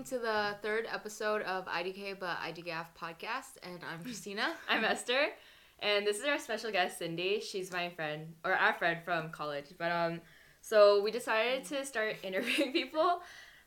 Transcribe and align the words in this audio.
welcome 0.00 0.18
to 0.18 0.24
the 0.24 0.56
third 0.62 0.86
episode 0.90 1.42
of 1.42 1.66
IDK 1.66 2.18
but 2.18 2.38
IDGAF 2.38 2.86
podcast, 2.98 3.58
and 3.62 3.80
I'm 3.84 4.02
Christina. 4.02 4.54
I'm 4.66 4.82
Esther, 4.82 5.28
and 5.80 6.06
this 6.06 6.18
is 6.18 6.24
our 6.24 6.38
special 6.38 6.72
guest 6.72 6.98
Cindy. 6.98 7.38
She's 7.40 7.70
my 7.70 7.90
friend 7.90 8.32
or 8.42 8.54
our 8.54 8.72
friend 8.72 9.00
from 9.04 9.28
college. 9.28 9.66
But 9.76 9.92
um, 9.92 10.22
so 10.62 11.02
we 11.02 11.10
decided 11.10 11.66
to 11.66 11.84
start 11.84 12.16
interviewing 12.22 12.72
people 12.72 13.20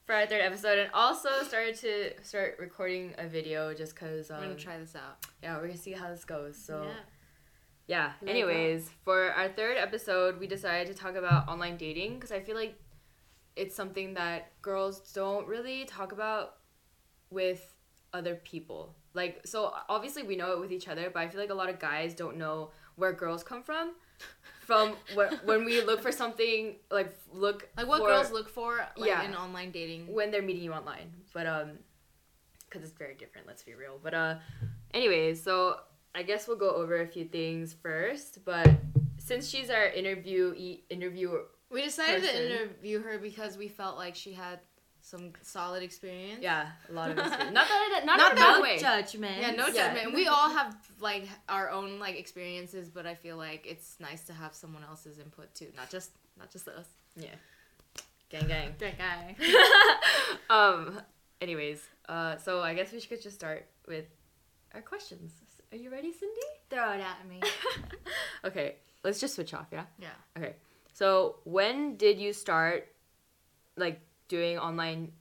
for 0.05 0.15
our 0.15 0.25
third 0.25 0.41
episode, 0.41 0.79
and 0.79 0.89
also 0.91 1.29
started 1.43 1.75
to 1.81 2.13
start 2.23 2.57
recording 2.59 3.13
a 3.19 3.27
video 3.27 3.71
just 3.75 3.95
cause 3.95 4.31
um, 4.31 4.37
We're 4.37 4.43
gonna 4.45 4.55
try 4.55 4.79
this 4.79 4.95
out. 4.95 5.23
yeah 5.43 5.57
we're 5.57 5.67
gonna 5.67 5.77
see 5.77 5.91
how 5.91 6.09
this 6.09 6.25
goes. 6.25 6.57
So 6.57 6.87
yeah. 7.87 8.11
yeah. 8.23 8.27
Anyways, 8.27 8.89
for 9.05 9.31
our 9.33 9.49
third 9.49 9.77
episode, 9.77 10.39
we 10.39 10.47
decided 10.47 10.87
to 10.87 10.99
talk 10.99 11.13
about 11.13 11.47
online 11.47 11.77
dating 11.77 12.15
because 12.15 12.31
I 12.31 12.39
feel 12.39 12.55
like 12.55 12.82
it's 13.55 13.75
something 13.75 14.13
that 14.15 14.51
girls 14.61 14.99
don't 15.13 15.47
really 15.47 15.85
talk 15.85 16.11
about 16.11 16.55
with 17.29 17.73
other 18.13 18.35
people. 18.35 18.95
Like, 19.13 19.41
so 19.45 19.73
obviously 19.89 20.23
we 20.23 20.35
know 20.35 20.53
it 20.53 20.59
with 20.59 20.71
each 20.71 20.87
other, 20.87 21.09
but 21.13 21.19
I 21.21 21.27
feel 21.29 21.39
like 21.39 21.49
a 21.51 21.55
lot 21.55 21.69
of 21.69 21.79
guys 21.79 22.13
don't 22.13 22.37
know 22.37 22.71
where 22.95 23.13
girls 23.13 23.43
come 23.43 23.61
from. 23.63 23.93
From 24.61 24.93
wh- 25.15 25.45
when 25.45 25.65
we 25.65 25.81
look 25.83 26.01
for 26.01 26.11
something, 26.11 26.75
like 26.89 27.13
look 27.31 27.67
Like 27.77 27.87
what 27.87 27.99
for- 28.01 28.07
girls 28.07 28.31
look 28.31 28.49
for, 28.49 28.85
like 28.97 29.09
Yeah. 29.09 29.23
in 29.23 29.35
online 29.35 29.71
dating. 29.71 30.11
when 30.13 30.31
they're 30.31 30.41
meeting 30.41 30.63
you 30.63 30.73
online. 30.73 31.11
But 31.33 31.47
um, 31.47 31.71
because 32.69 32.87
it's 32.89 32.97
very 32.97 33.13
different. 33.15 33.45
Let's 33.45 33.61
be 33.63 33.73
real. 33.75 33.99
But 34.01 34.13
uh, 34.15 34.35
anyways, 34.93 35.43
so 35.43 35.77
I 36.15 36.23
guess 36.23 36.47
we'll 36.47 36.57
go 36.57 36.71
over 36.71 37.01
a 37.01 37.07
few 37.07 37.25
things 37.25 37.73
first. 37.73 38.43
But 38.45 38.69
since 39.17 39.47
she's 39.49 39.69
our 39.69 39.85
interview 39.87 40.53
interviewer, 40.89 41.45
We 41.73 41.83
decided 41.83 42.21
person. 42.21 42.35
to 42.35 42.55
interview 42.63 43.01
her 43.01 43.17
because 43.17 43.57
we 43.57 43.67
felt 43.67 43.97
like 43.97 44.15
she 44.15 44.31
had 44.33 44.59
some 45.01 45.33
solid 45.41 45.83
experience. 45.83 46.39
yeah, 46.41 46.67
a 46.89 46.93
lot 46.93 47.11
of 47.11 47.17
experience. 47.23 47.53
not 47.53 47.67
that 47.67 47.99
it, 48.01 48.05
not, 48.05 48.17
Not 48.17 48.35
that 48.37 48.61
way. 48.61 48.75
way. 48.75 48.79
judgment. 48.79 49.41
Yeah, 49.41 49.51
no 49.51 49.67
Yeah. 49.67 49.93
judgment. 49.93 50.15
We 50.15 50.27
all 50.27 50.49
have 50.49 50.75
like 51.01 51.27
our 51.49 51.69
own 51.71 51.99
like 51.99 52.15
experiences, 52.17 52.89
but 52.89 53.05
I 53.05 53.15
feel 53.15 53.35
like 53.35 53.65
it's 53.67 53.97
nice 53.99 54.21
to 54.25 54.33
have 54.33 54.53
someone 54.53 54.83
else's 54.83 55.19
input 55.19 55.53
too, 55.55 55.67
not 55.75 55.89
just 55.89 56.11
not 56.39 56.51
just 56.51 56.67
us. 56.69 56.87
Yeah, 57.17 57.35
gang 58.29 58.47
gang. 58.47 58.75
gang 58.79 58.95
gang. 58.97 59.35
um. 60.49 61.01
Anyways, 61.41 61.81
uh, 62.07 62.37
so 62.37 62.61
I 62.61 62.73
guess 62.73 62.93
we 62.93 63.01
should 63.01 63.21
just 63.21 63.35
start 63.35 63.65
with 63.85 64.05
our 64.73 64.81
questions. 64.81 65.33
Are 65.73 65.77
you 65.77 65.89
ready, 65.91 66.13
Cindy? 66.13 66.39
Throw 66.69 66.93
it 66.93 67.01
at 67.01 67.27
me. 67.27 67.41
okay, 68.45 68.75
let's 69.03 69.19
just 69.19 69.35
switch 69.35 69.53
off. 69.53 69.67
Yeah. 69.71 69.83
Yeah. 69.99 70.07
Okay. 70.37 70.53
So 70.93 71.37
when 71.43 71.97
did 71.97 72.19
you 72.19 72.33
start 72.33 72.87
like 73.75 74.01
doing 74.27 74.57
online 74.59 75.11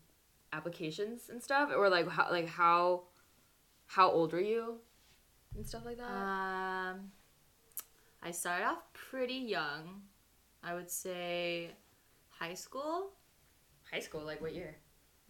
applications 0.53 1.31
and 1.31 1.43
stuff 1.43 1.71
or 1.75 1.89
like 1.89 2.09
how 2.09 2.31
like 2.31 2.49
how 2.49 3.05
how 3.87 4.11
old 4.11 4.33
were 4.33 4.41
you 4.41 4.79
and 5.57 5.67
stuff 5.67 5.85
like 5.85 5.97
that? 5.99 6.11
um, 6.11 7.11
I 8.23 8.31
started 8.31 8.67
off 8.67 8.83
pretty 8.93 9.35
young. 9.35 10.03
I 10.63 10.75
would 10.75 10.91
say 10.91 11.71
high 12.29 12.55
school 12.55 13.13
High 13.91 14.01
school 14.01 14.23
like 14.23 14.41
what 14.41 14.55
year? 14.55 14.77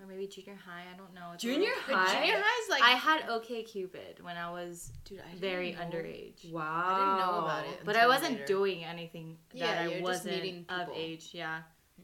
Or 0.01 0.07
maybe 0.07 0.27
junior 0.27 0.55
high. 0.57 0.85
I 0.93 0.97
don't 0.97 1.15
know. 1.15 1.31
It's 1.35 1.43
Junior 1.43 1.71
little- 1.87 1.97
high? 1.97 2.13
Junior 2.21 2.43
high's 2.43 2.71
like 2.71 2.83
I 2.83 2.91
had 2.93 3.29
OK 3.29 3.63
Cupid 3.63 4.21
when 4.23 4.37
I 4.37 4.51
was 4.51 4.93
dude, 5.05 5.21
I 5.21 5.35
very 5.37 5.73
know. 5.73 5.79
underage. 5.81 6.51
Wow. 6.51 6.63
I 6.63 6.99
didn't 6.99 7.19
know 7.31 7.39
about 7.45 7.67
it. 7.67 7.81
But 7.85 7.97
I 7.97 8.07
wasn't 8.07 8.33
later. 8.33 8.47
doing 8.47 8.85
anything 8.85 9.39
Yeah, 9.53 9.85
that 9.85 9.91
you're 9.91 9.99
I 10.01 10.03
wasn't 10.03 10.71
of 10.71 10.89
age. 10.95 11.31
Yeah, 11.33 11.63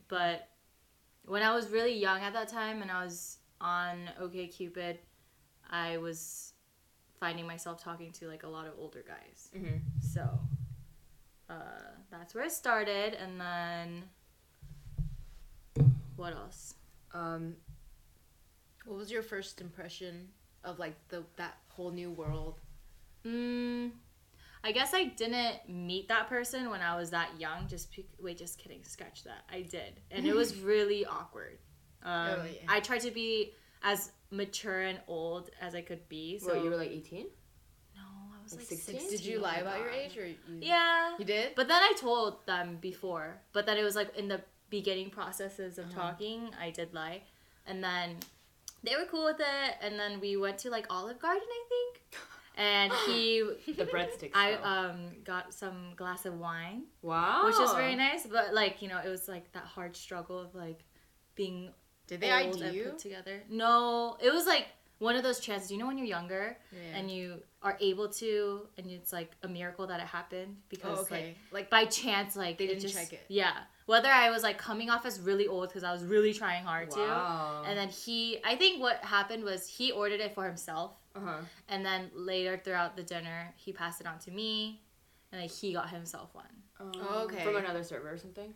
but 0.09 0.49
when 1.25 1.43
I 1.43 1.55
was 1.55 1.69
really 1.71 1.95
young 1.95 2.21
at 2.23 2.33
that 2.35 2.49
time, 2.49 2.83
and 2.83 2.91
I 2.91 3.05
was 3.05 3.39
on 3.61 4.09
OK 4.21 4.47
Cupid, 4.49 4.99
I 5.71 5.99
was 5.99 6.53
finding 7.19 7.47
myself 7.47 7.83
talking 7.83 8.13
to 8.13 8.29
like 8.29 8.45
a 8.45 8.49
lot 8.49 8.67
of 8.67 8.75
older 8.79 9.03
guys. 9.07 9.51
Mhm. 9.57 9.81
So 10.01 10.23
uh, 11.51 11.55
that's 12.11 12.35
where 12.35 12.45
it 12.45 12.53
started, 12.53 13.15
and 13.15 13.41
then 13.41 14.05
what 16.17 16.33
else? 16.35 16.75
Um 17.13 17.57
What 18.89 18.97
was 18.97 19.11
your 19.11 19.23
first 19.23 19.61
impression 19.61 20.29
of 20.65 20.79
like 20.79 20.97
the 21.09 21.23
that 21.37 21.59
whole 21.69 21.91
new 21.91 22.11
world? 22.11 22.59
Mm, 23.27 23.91
I 24.65 24.73
guess 24.73 24.95
I 24.95 25.05
didn't 25.05 25.69
meet 25.69 26.09
that 26.09 26.29
person 26.29 26.71
when 26.71 26.81
I 26.81 26.97
was 26.97 27.11
that 27.11 27.29
young. 27.39 27.69
Just 27.69 27.95
be- 27.95 28.09
wait, 28.19 28.39
just 28.39 28.59
kidding. 28.59 28.83
Scratch 28.85 29.25
that. 29.25 29.45
I 29.53 29.61
did, 29.61 30.01
and 30.11 30.27
it 30.27 30.35
was 30.35 30.57
really 30.73 31.05
awkward. 31.05 31.59
Um, 32.03 32.39
Oh, 32.41 32.45
yeah. 32.45 32.61
I 32.69 32.81
tried 32.81 33.01
to 33.03 33.11
be 33.11 33.53
as 33.83 34.11
mature 34.31 34.81
and 34.81 34.99
old 35.07 35.51
as 35.61 35.75
I 35.75 35.83
could 35.83 36.09
be. 36.09 36.39
So 36.39 36.55
what 36.55 36.65
you 36.65 36.71
were 36.71 36.77
like 36.77 36.91
18? 36.91 37.27
no, 37.95 38.03
I 38.39 38.43
was 38.43 38.53
like 38.53 38.61
like 38.61 38.69
16? 38.69 39.01
16. 39.01 39.19
Did 39.19 39.27
you 39.27 39.39
lie 39.41 39.57
my 39.57 39.61
about 39.61 39.81
your 39.81 39.91
age 39.91 40.17
or 40.17 40.27
you, 40.27 40.37
Yeah, 40.63 41.17
you 41.19 41.25
did? 41.27 41.55
but 41.57 41.69
then 41.69 41.83
I 41.83 41.93
told 42.01 42.47
them 42.47 42.79
before. 42.81 43.37
But 43.53 43.67
then 43.67 43.77
it 43.77 43.83
was 43.85 43.97
like 43.97 44.17
in 44.17 44.29
the 44.29 44.41
beginning 44.71 45.11
processes 45.11 45.77
of 45.79 45.87
Uh-huh. 45.91 46.01
talking, 46.01 46.51
I 46.59 46.71
did 46.71 46.95
lie, 46.95 47.23
and 47.67 47.85
then 47.85 48.17
they 48.83 48.97
were 48.97 49.07
cool 49.11 49.25
with 49.25 49.41
it. 49.41 49.75
And 49.81 49.99
then 49.99 50.21
we 50.21 50.37
went 50.37 50.59
to 50.59 50.71
like 50.71 50.87
Olive 50.91 51.19
Garden, 51.19 51.43
I 51.43 51.65
think, 51.69 52.23
and 52.57 52.93
he 53.07 53.43
The 53.73 53.87
breadsticks. 53.87 54.33
I 54.35 54.55
um 54.55 55.11
got 55.25 55.55
some 55.55 55.95
glass 55.97 56.27
of 56.27 56.39
wine, 56.39 56.85
wow. 57.03 57.47
which 57.47 57.57
was 57.57 57.73
very 57.75 57.95
nice. 57.97 58.27
But 58.27 58.55
like 58.55 58.83
you 58.83 58.89
know, 58.89 58.99
it 59.05 59.09
was 59.09 59.29
like 59.29 59.51
that 59.53 59.65
hard 59.65 59.97
struggle 59.97 60.39
of 60.39 60.55
like 60.55 60.85
being 61.35 61.71
Did 62.07 62.21
they 62.21 62.31
ID 62.31 62.71
you? 62.71 62.85
put 62.85 62.99
together. 62.99 63.43
No, 63.49 64.17
it 64.21 64.33
was 64.33 64.47
like 64.47 64.67
one 64.99 65.15
of 65.17 65.23
those 65.23 65.41
chances. 65.41 65.71
You 65.71 65.79
know, 65.79 65.87
when 65.87 65.99
you're 65.99 66.07
younger 66.07 66.57
Yeah. 66.73 66.97
and 66.99 67.11
you 67.11 67.43
are 67.63 67.77
able 67.81 68.09
to, 68.09 68.67
and 68.77 68.87
it's 68.91 69.13
like 69.13 69.33
a 69.43 69.49
miracle 69.49 69.87
that 69.87 70.01
it 70.01 70.07
happened 70.07 70.57
because 70.69 70.99
oh, 70.99 71.03
like 71.03 71.13
okay. 71.13 71.37
Like, 71.53 71.71
by 71.71 71.85
chance, 71.87 72.37
like 72.37 72.59
They 72.59 72.65
it 72.65 72.69
didn't 72.69 72.83
just, 72.83 72.95
check 72.95 73.13
it. 73.13 73.25
Yeah, 73.29 73.53
whether 73.87 74.09
I 74.09 74.31
was 74.31 74.43
like 74.43 74.59
coming 74.59 74.91
off 74.91 75.07
as 75.07 75.21
really 75.21 75.47
old 75.49 75.69
because 75.69 75.83
I 75.85 75.93
was 75.93 76.05
really 76.05 76.33
trying 76.33 76.65
hard 76.65 76.91
to, 76.93 77.01
Wow. 77.01 77.65
and 77.67 77.77
then 77.79 77.89
he, 77.89 78.39
I 78.45 78.55
think 78.57 78.81
what 78.81 78.97
happened 79.05 79.43
was 79.45 79.67
he 79.67 79.91
ordered 79.93 80.21
it 80.21 80.35
for 80.35 80.45
himself. 80.45 80.93
uh-huh. 81.17 81.39
And 81.69 81.85
then 81.85 82.11
later 82.15 82.61
throughout 82.63 82.97
the 82.97 83.03
dinner, 83.03 83.53
he 83.57 83.73
passed 83.73 84.01
it 84.01 84.07
on 84.07 84.19
to 84.21 84.31
me, 84.31 84.83
and 85.33 85.41
like 85.43 85.51
he 85.51 85.73
got 85.73 85.91
himself 85.91 86.35
one. 86.35 86.45
Oh, 86.81 87.25
okay. 87.25 87.43
From 87.45 87.57
another 87.57 87.83
server 87.83 88.11
or 88.13 88.19
something? 88.19 88.55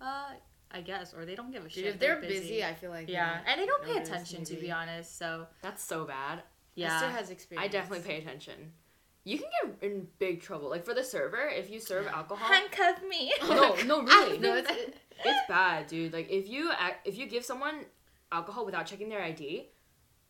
Uh, 0.00 0.32
I 0.70 0.80
guess, 0.82 1.14
or 1.14 1.24
they 1.24 1.34
don't 1.34 1.50
give 1.50 1.62
a 1.62 1.68
dude, 1.68 1.72
shit. 1.72 1.86
if 1.86 1.98
they're 1.98 2.20
busy, 2.20 2.62
I 2.64 2.74
feel 2.74 2.90
like 2.90 3.08
yeah, 3.08 3.38
and 3.46 3.60
they 3.60 3.66
don't 3.66 3.82
pay 3.82 3.94
notice, 3.94 4.08
attention 4.08 4.44
to 4.44 4.56
be 4.56 4.70
honest. 4.70 5.18
So 5.18 5.46
That's 5.62 5.82
so 5.82 6.04
bad. 6.04 6.42
yeah, 6.74 6.94
Esther 6.96 7.10
has 7.10 7.30
experience. 7.30 7.64
I 7.64 7.68
definitely 7.68 8.06
pay 8.06 8.18
attention. 8.18 8.72
You 9.24 9.38
can 9.38 9.48
get 9.62 9.82
in 9.90 10.06
big 10.18 10.40
trouble. 10.42 10.70
Like 10.70 10.84
for 10.84 10.94
the 10.94 11.04
server, 11.04 11.48
if 11.48 11.70
you 11.70 11.80
serve 11.80 12.06
alcohol. 12.06 12.48
handcuff 12.48 13.02
me. 13.08 13.32
no, 13.42 13.74
no, 13.86 14.02
really. 14.02 14.38
No, 14.38 14.56
it's, 14.56 14.70
it, 14.70 14.96
it's 15.24 15.40
bad, 15.48 15.86
dude. 15.86 16.12
Like 16.12 16.30
if 16.30 16.48
you 16.48 16.70
act, 16.78 17.06
if 17.06 17.16
you 17.18 17.26
give 17.26 17.44
someone 17.44 17.84
alcohol 18.32 18.64
without 18.64 18.86
checking 18.86 19.08
their 19.08 19.22
ID, 19.22 19.68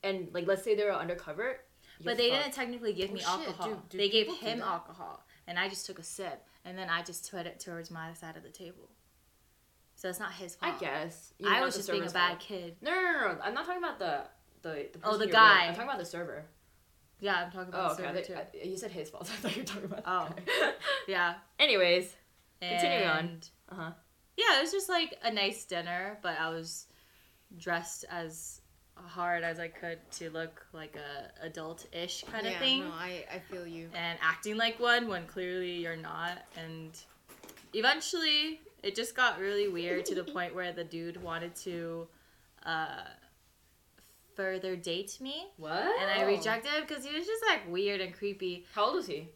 and 0.02 0.28
like 0.32 0.46
let's 0.46 0.62
say 0.62 0.74
they're 0.74 0.92
undercover, 0.94 1.58
but 2.04 2.16
they 2.16 2.30
fucked. 2.30 2.42
didn't 2.44 2.54
technically 2.54 2.92
give 2.92 3.10
Oh, 3.10 3.14
me 3.14 3.20
shit, 3.20 3.28
alcohol. 3.28 3.68
dude, 3.68 3.88
do 3.90 3.98
they 3.98 4.08
gave 4.08 4.28
him 4.38 4.62
alcohol, 4.62 5.24
and 5.46 5.58
I 5.58 5.68
just 5.68 5.84
took 5.86 5.98
a 5.98 6.04
sip, 6.04 6.44
and 6.64 6.76
then 6.78 6.88
I 6.88 7.02
just 7.02 7.28
put 7.30 7.46
it 7.46 7.58
towards 7.60 7.90
my 7.90 8.12
side 8.14 8.36
of 8.36 8.42
the 8.44 8.50
table. 8.50 8.90
So 9.98 10.08
it's 10.08 10.20
not 10.20 10.32
his 10.32 10.54
fault. 10.54 10.76
I 10.76 10.78
guess. 10.78 11.32
I 11.44 11.60
was 11.60 11.74
just 11.74 11.90
being 11.90 12.04
a 12.04 12.10
bad 12.10 12.28
fault. 12.28 12.38
kid. 12.38 12.76
No, 12.80 12.92
no, 12.92 13.00
no, 13.02 13.32
no. 13.34 13.38
I'm 13.42 13.52
not 13.52 13.66
talking 13.66 13.82
about 13.82 13.98
the 13.98 14.20
the. 14.62 14.86
the 14.92 14.98
Oh, 15.02 15.16
the 15.16 15.26
guy. 15.26 15.54
with. 15.62 15.68
I'm 15.70 15.74
talking 15.74 15.88
about 15.88 15.98
the 15.98 16.04
server. 16.04 16.44
Yeah, 17.18 17.34
I'm 17.34 17.50
talking 17.50 17.70
about 17.70 17.90
Oh, 17.90 17.94
the 17.96 18.02
okay. 18.08 18.22
Server 18.24 18.44
think- 18.44 18.62
too. 18.62 18.68
You 18.70 18.76
said 18.76 18.92
his 18.92 19.10
fault. 19.10 19.28
I 19.32 19.36
thought 19.38 19.56
you 19.56 19.62
were 19.62 19.66
talking 19.66 19.84
about. 19.86 20.02
Oh. 20.06 20.28
Yeah. 21.08 21.34
Anyways, 21.58 22.14
Continuing 22.60 23.08
on. 23.08 23.40
Uh 23.70 23.74
huh. 23.74 23.90
Yeah, 24.36 24.58
it 24.58 24.62
was 24.62 24.70
just 24.70 24.88
like 24.88 25.18
a 25.24 25.32
nice 25.32 25.64
dinner, 25.64 26.18
but 26.22 26.38
I 26.38 26.50
was 26.50 26.86
dressed 27.58 28.04
as 28.08 28.60
hard 28.94 29.42
as 29.42 29.58
I 29.58 29.66
could 29.66 29.98
to 30.12 30.30
look 30.30 30.64
like 30.72 30.94
a 30.96 31.44
adult-ish 31.44 32.22
kind 32.30 32.46
of 32.46 32.52
yeah, 32.52 32.58
thing. 32.60 32.80
No, 32.84 32.90
I, 32.92 33.24
I 33.34 33.38
feel 33.50 33.66
you. 33.66 33.88
and 33.94 34.16
acting 34.22 34.56
like 34.56 34.78
one 34.78 35.08
when 35.08 35.26
clearly 35.26 35.72
you're 35.82 35.96
not. 35.96 36.38
And 36.56 36.90
eventually, 37.74 38.60
it 38.82 38.94
just 38.94 39.14
got 39.16 39.38
really 39.38 39.68
weird 39.68 40.04
to 40.06 40.14
the 40.14 40.24
point 40.24 40.54
where 40.54 40.72
the 40.72 40.84
dude 40.84 41.22
wanted 41.22 41.54
to 41.56 42.08
uh, 42.64 43.02
further 44.34 44.76
date 44.76 45.18
me. 45.20 45.46
What? 45.56 45.72
And 46.00 46.10
I 46.10 46.22
rejected 46.22 46.70
him 46.70 46.84
because 46.86 47.04
he 47.04 47.14
was 47.16 47.26
just 47.26 47.42
like 47.48 47.68
weird 47.70 48.00
and 48.00 48.14
creepy. 48.14 48.66
How 48.74 48.86
old 48.86 48.96
was 48.96 49.06
he? 49.06 49.28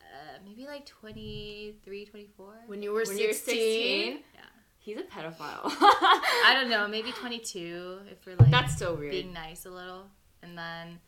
Uh, 0.00 0.38
maybe 0.44 0.66
like 0.66 0.86
23, 0.86 2.04
24. 2.06 2.54
When 2.66 2.82
you 2.82 2.90
were 2.92 3.04
When 3.04 3.16
16, 3.16 3.28
16? 3.34 4.12
Yeah. 4.34 4.40
He's 4.78 4.96
a 4.96 5.02
pedophile. 5.02 5.64
I 5.64 6.52
don't 6.58 6.70
know, 6.70 6.88
maybe 6.88 7.12
22 7.12 7.98
if 8.10 8.24
we're 8.26 8.36
like 8.36 8.50
That's 8.50 8.78
so 8.78 8.94
weird. 8.94 9.10
being 9.10 9.32
nice 9.34 9.66
a 9.66 9.70
little. 9.70 10.06
And 10.42 10.56
then 10.56 10.98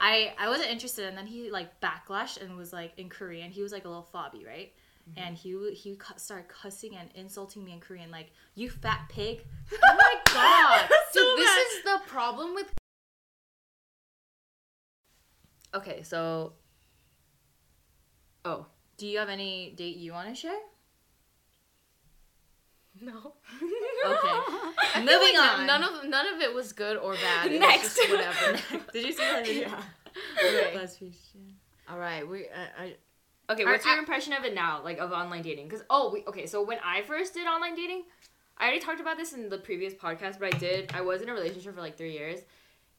I 0.00 0.32
I 0.38 0.48
wasn't 0.48 0.70
interested, 0.70 1.06
and 1.06 1.16
then 1.16 1.26
he 1.26 1.50
like 1.50 1.80
backlashed 1.80 2.40
and 2.42 2.56
was 2.56 2.72
like 2.72 2.92
in 2.96 3.08
Korean. 3.08 3.50
He 3.50 3.62
was 3.62 3.72
like 3.72 3.84
a 3.84 3.88
little 3.88 4.08
fobby, 4.12 4.44
right? 4.46 4.72
Mm-hmm. 5.10 5.26
And 5.26 5.36
he 5.36 5.74
he 5.74 5.96
cu- 5.96 6.18
started 6.18 6.48
cussing 6.48 6.96
and 6.96 7.10
insulting 7.14 7.64
me 7.64 7.72
in 7.72 7.80
Korean, 7.80 8.10
like 8.10 8.32
"you 8.54 8.70
fat 8.70 9.08
pig." 9.08 9.44
Oh 9.72 9.96
my 9.96 10.14
god! 10.32 10.88
Dude, 11.12 11.38
this 11.38 11.66
is 11.72 11.84
the 11.84 12.00
problem 12.06 12.54
with 12.54 12.72
Okay, 15.74 16.02
so. 16.02 16.54
Oh. 18.44 18.66
Do 18.96 19.06
you 19.06 19.18
have 19.18 19.28
any 19.28 19.74
date 19.76 19.96
you 19.96 20.12
want 20.12 20.28
to 20.28 20.34
share? 20.34 20.58
no? 23.00 23.34
Okay. 24.06 24.98
Moving 24.98 25.36
like 25.36 25.58
on. 25.58 25.66
None 25.66 25.84
of 25.84 26.04
none 26.08 26.34
of 26.34 26.40
it 26.40 26.52
was 26.54 26.72
good 26.72 26.96
or 26.96 27.14
bad. 27.14 27.52
It 27.52 27.60
Next. 27.60 27.82
was 27.82 27.94
just 27.96 28.10
whatever. 28.10 28.82
Did 28.92 29.06
you 29.06 29.12
see 29.12 29.18
that 29.18 29.46
video? 29.46 29.68
Okay. 30.44 30.88
All 31.88 31.98
right. 31.98 32.28
We. 32.28 32.46
I, 32.46 32.82
I, 32.82 32.96
Okay, 33.50 33.64
what's 33.64 33.86
your 33.86 33.98
impression 33.98 34.34
of 34.34 34.44
it 34.44 34.54
now, 34.54 34.82
like 34.84 34.98
of 34.98 35.10
online 35.12 35.42
dating? 35.42 35.68
Because 35.68 35.84
oh, 35.88 36.10
we, 36.12 36.22
okay, 36.26 36.46
so 36.46 36.62
when 36.62 36.78
I 36.84 37.02
first 37.02 37.32
did 37.32 37.46
online 37.46 37.74
dating, 37.74 38.04
I 38.58 38.64
already 38.64 38.80
talked 38.80 39.00
about 39.00 39.16
this 39.16 39.32
in 39.32 39.48
the 39.48 39.58
previous 39.58 39.94
podcast, 39.94 40.38
but 40.38 40.54
I 40.54 40.58
did. 40.58 40.92
I 40.94 41.00
was 41.00 41.22
in 41.22 41.28
a 41.28 41.32
relationship 41.32 41.74
for 41.74 41.80
like 41.80 41.96
three 41.96 42.12
years, 42.12 42.40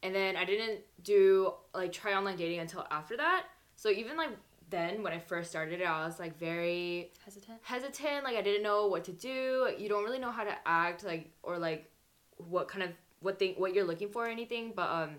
and 0.01 0.15
then 0.15 0.35
I 0.35 0.45
didn't 0.45 0.79
do 1.03 1.53
like 1.75 1.91
try 1.91 2.13
online 2.13 2.35
dating 2.35 2.59
until 2.59 2.85
after 2.89 3.15
that. 3.17 3.45
So 3.75 3.89
even 3.89 4.17
like 4.17 4.31
then, 4.71 5.03
when 5.03 5.13
I 5.13 5.19
first 5.19 5.51
started 5.51 5.81
it, 5.81 5.85
I 5.85 6.05
was 6.05 6.19
like 6.19 6.37
very 6.39 7.11
Hesitant? 7.25 7.59
hesitant. 7.61 8.23
Like 8.23 8.35
I 8.35 8.41
didn't 8.41 8.63
know 8.63 8.87
what 8.87 9.03
to 9.05 9.11
do. 9.11 9.71
You 9.77 9.87
don't 9.87 10.03
really 10.03 10.19
know 10.19 10.31
how 10.31 10.43
to 10.43 10.55
act, 10.65 11.03
like 11.03 11.31
or 11.43 11.59
like 11.59 11.91
what 12.37 12.67
kind 12.67 12.83
of 12.83 12.89
what 13.19 13.37
thing 13.37 13.53
what 13.57 13.75
you're 13.75 13.85
looking 13.85 14.09
for 14.09 14.25
or 14.25 14.29
anything. 14.29 14.73
But 14.75 14.89
um, 14.89 15.09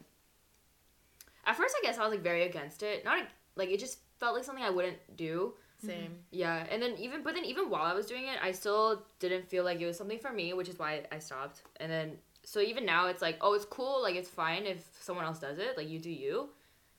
at 1.47 1.57
first, 1.57 1.75
I 1.81 1.87
guess 1.87 1.99
I 1.99 2.03
was 2.03 2.11
like 2.11 2.23
very 2.23 2.43
against 2.43 2.83
it. 2.83 3.05
Not 3.05 3.27
like 3.55 3.69
it 3.71 3.79
just 3.79 3.99
felt 4.21 4.35
like 4.37 4.45
something 4.45 4.65
I 4.65 4.71
wouldn't 4.71 4.99
do. 5.17 5.55
same. 5.85 6.13
Yeah, 6.31 6.65
and 6.71 6.81
then 6.83 6.97
even 6.99 7.23
but 7.23 7.35
then 7.35 7.45
even 7.45 7.71
while 7.71 7.83
I 7.85 7.95
was 7.95 8.07
doing 8.07 8.25
it, 8.25 8.39
I 8.43 8.53
still 8.53 9.03
didn't 9.19 9.49
feel 9.49 9.65
like 9.65 9.81
it 9.81 9.87
was 9.87 9.97
something 9.97 10.19
for 10.19 10.33
me, 10.33 10.53
which 10.53 10.69
is 10.69 10.79
why 10.79 11.03
I 11.11 11.19
stopped. 11.19 11.63
And 11.81 11.91
then 11.91 12.19
so 12.45 12.61
even 12.61 12.85
now 12.87 13.07
it's 13.09 13.23
like, 13.23 13.39
oh, 13.41 13.55
it's 13.55 13.65
cool, 13.65 14.03
like 14.03 14.15
it's 14.15 14.29
fine 14.29 14.67
if 14.67 14.85
someone 15.01 15.25
else 15.25 15.39
does 15.39 15.59
it, 15.59 15.77
like 15.77 15.89
you 15.89 15.99
do 15.99 16.11
you, 16.11 16.51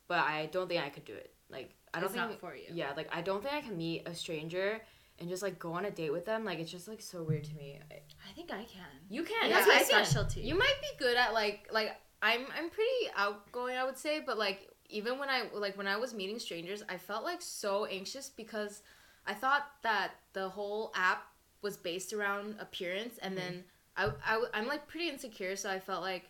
but 0.08 0.20
I 0.20 0.48
don't 0.52 0.68
think 0.68 0.84
I 0.84 0.90
could 0.90 1.06
do 1.06 1.14
it. 1.14 1.32
Like 1.50 1.70
I 1.94 2.00
don't 2.00 2.06
It's 2.10 2.16
think 2.16 2.30
not 2.30 2.40
for 2.40 2.56
you. 2.56 2.66
Yeah, 2.74 2.92
like 2.98 3.10
I 3.16 3.22
don't 3.22 3.42
think 3.44 3.54
I 3.54 3.62
can 3.62 3.78
meet 3.78 4.08
a 4.08 4.16
stranger 4.16 4.82
and 5.20 5.30
just 5.30 5.44
like 5.44 5.60
go 5.60 5.74
on 5.74 5.86
a 5.86 5.92
date 5.92 6.12
with 6.12 6.26
them. 6.26 6.44
Like 6.46 6.60
it's 6.60 6.72
just 6.72 6.88
like 6.88 7.02
so 7.02 7.22
weird 7.24 7.44
to 7.44 7.56
me. 7.56 7.80
I, 7.92 7.96
I 8.30 8.34
think 8.36 8.52
I 8.52 8.64
can. 8.64 8.92
you 9.10 9.24
can. 9.24 9.50
Yeah, 9.50 9.56
That's 9.58 9.68
my 9.68 9.74
I 9.76 9.78
can. 9.78 9.86
specialty. 9.88 10.42
You 10.42 10.56
might 10.58 10.76
be 10.82 10.88
good 10.98 11.18
at 11.18 11.34
like 11.34 11.68
like 11.72 11.92
I'm 12.24 12.42
I'm 12.58 12.70
pretty 12.70 13.04
outgoing 13.16 13.76
I 13.78 13.84
would 13.84 13.98
say, 13.98 14.22
but 14.26 14.38
like 14.40 14.68
even 14.92 15.18
when 15.18 15.30
I 15.30 15.44
like 15.54 15.78
when 15.78 15.88
I 15.88 15.98
was 15.98 16.14
meeting 16.14 16.40
strangers, 16.40 16.84
I 16.90 16.98
felt 16.98 17.24
like 17.24 17.42
so 17.42 17.86
anxious 17.86 18.30
because 18.30 18.82
I 19.26 19.34
thought 19.34 19.68
that 19.84 20.12
the 20.34 20.50
whole 20.50 20.92
app 20.96 21.24
was 21.62 21.78
based 21.78 22.14
around 22.14 22.56
appearance 22.60 23.18
and 23.20 23.38
then 23.38 23.64
mm-hmm. 23.98 24.12
I, 24.26 24.36
I 24.36 24.46
I'm 24.54 24.68
like 24.68 24.88
pretty 24.88 25.10
insecure, 25.10 25.56
so 25.56 25.70
I 25.70 25.80
felt 25.80 26.02
like 26.02 26.30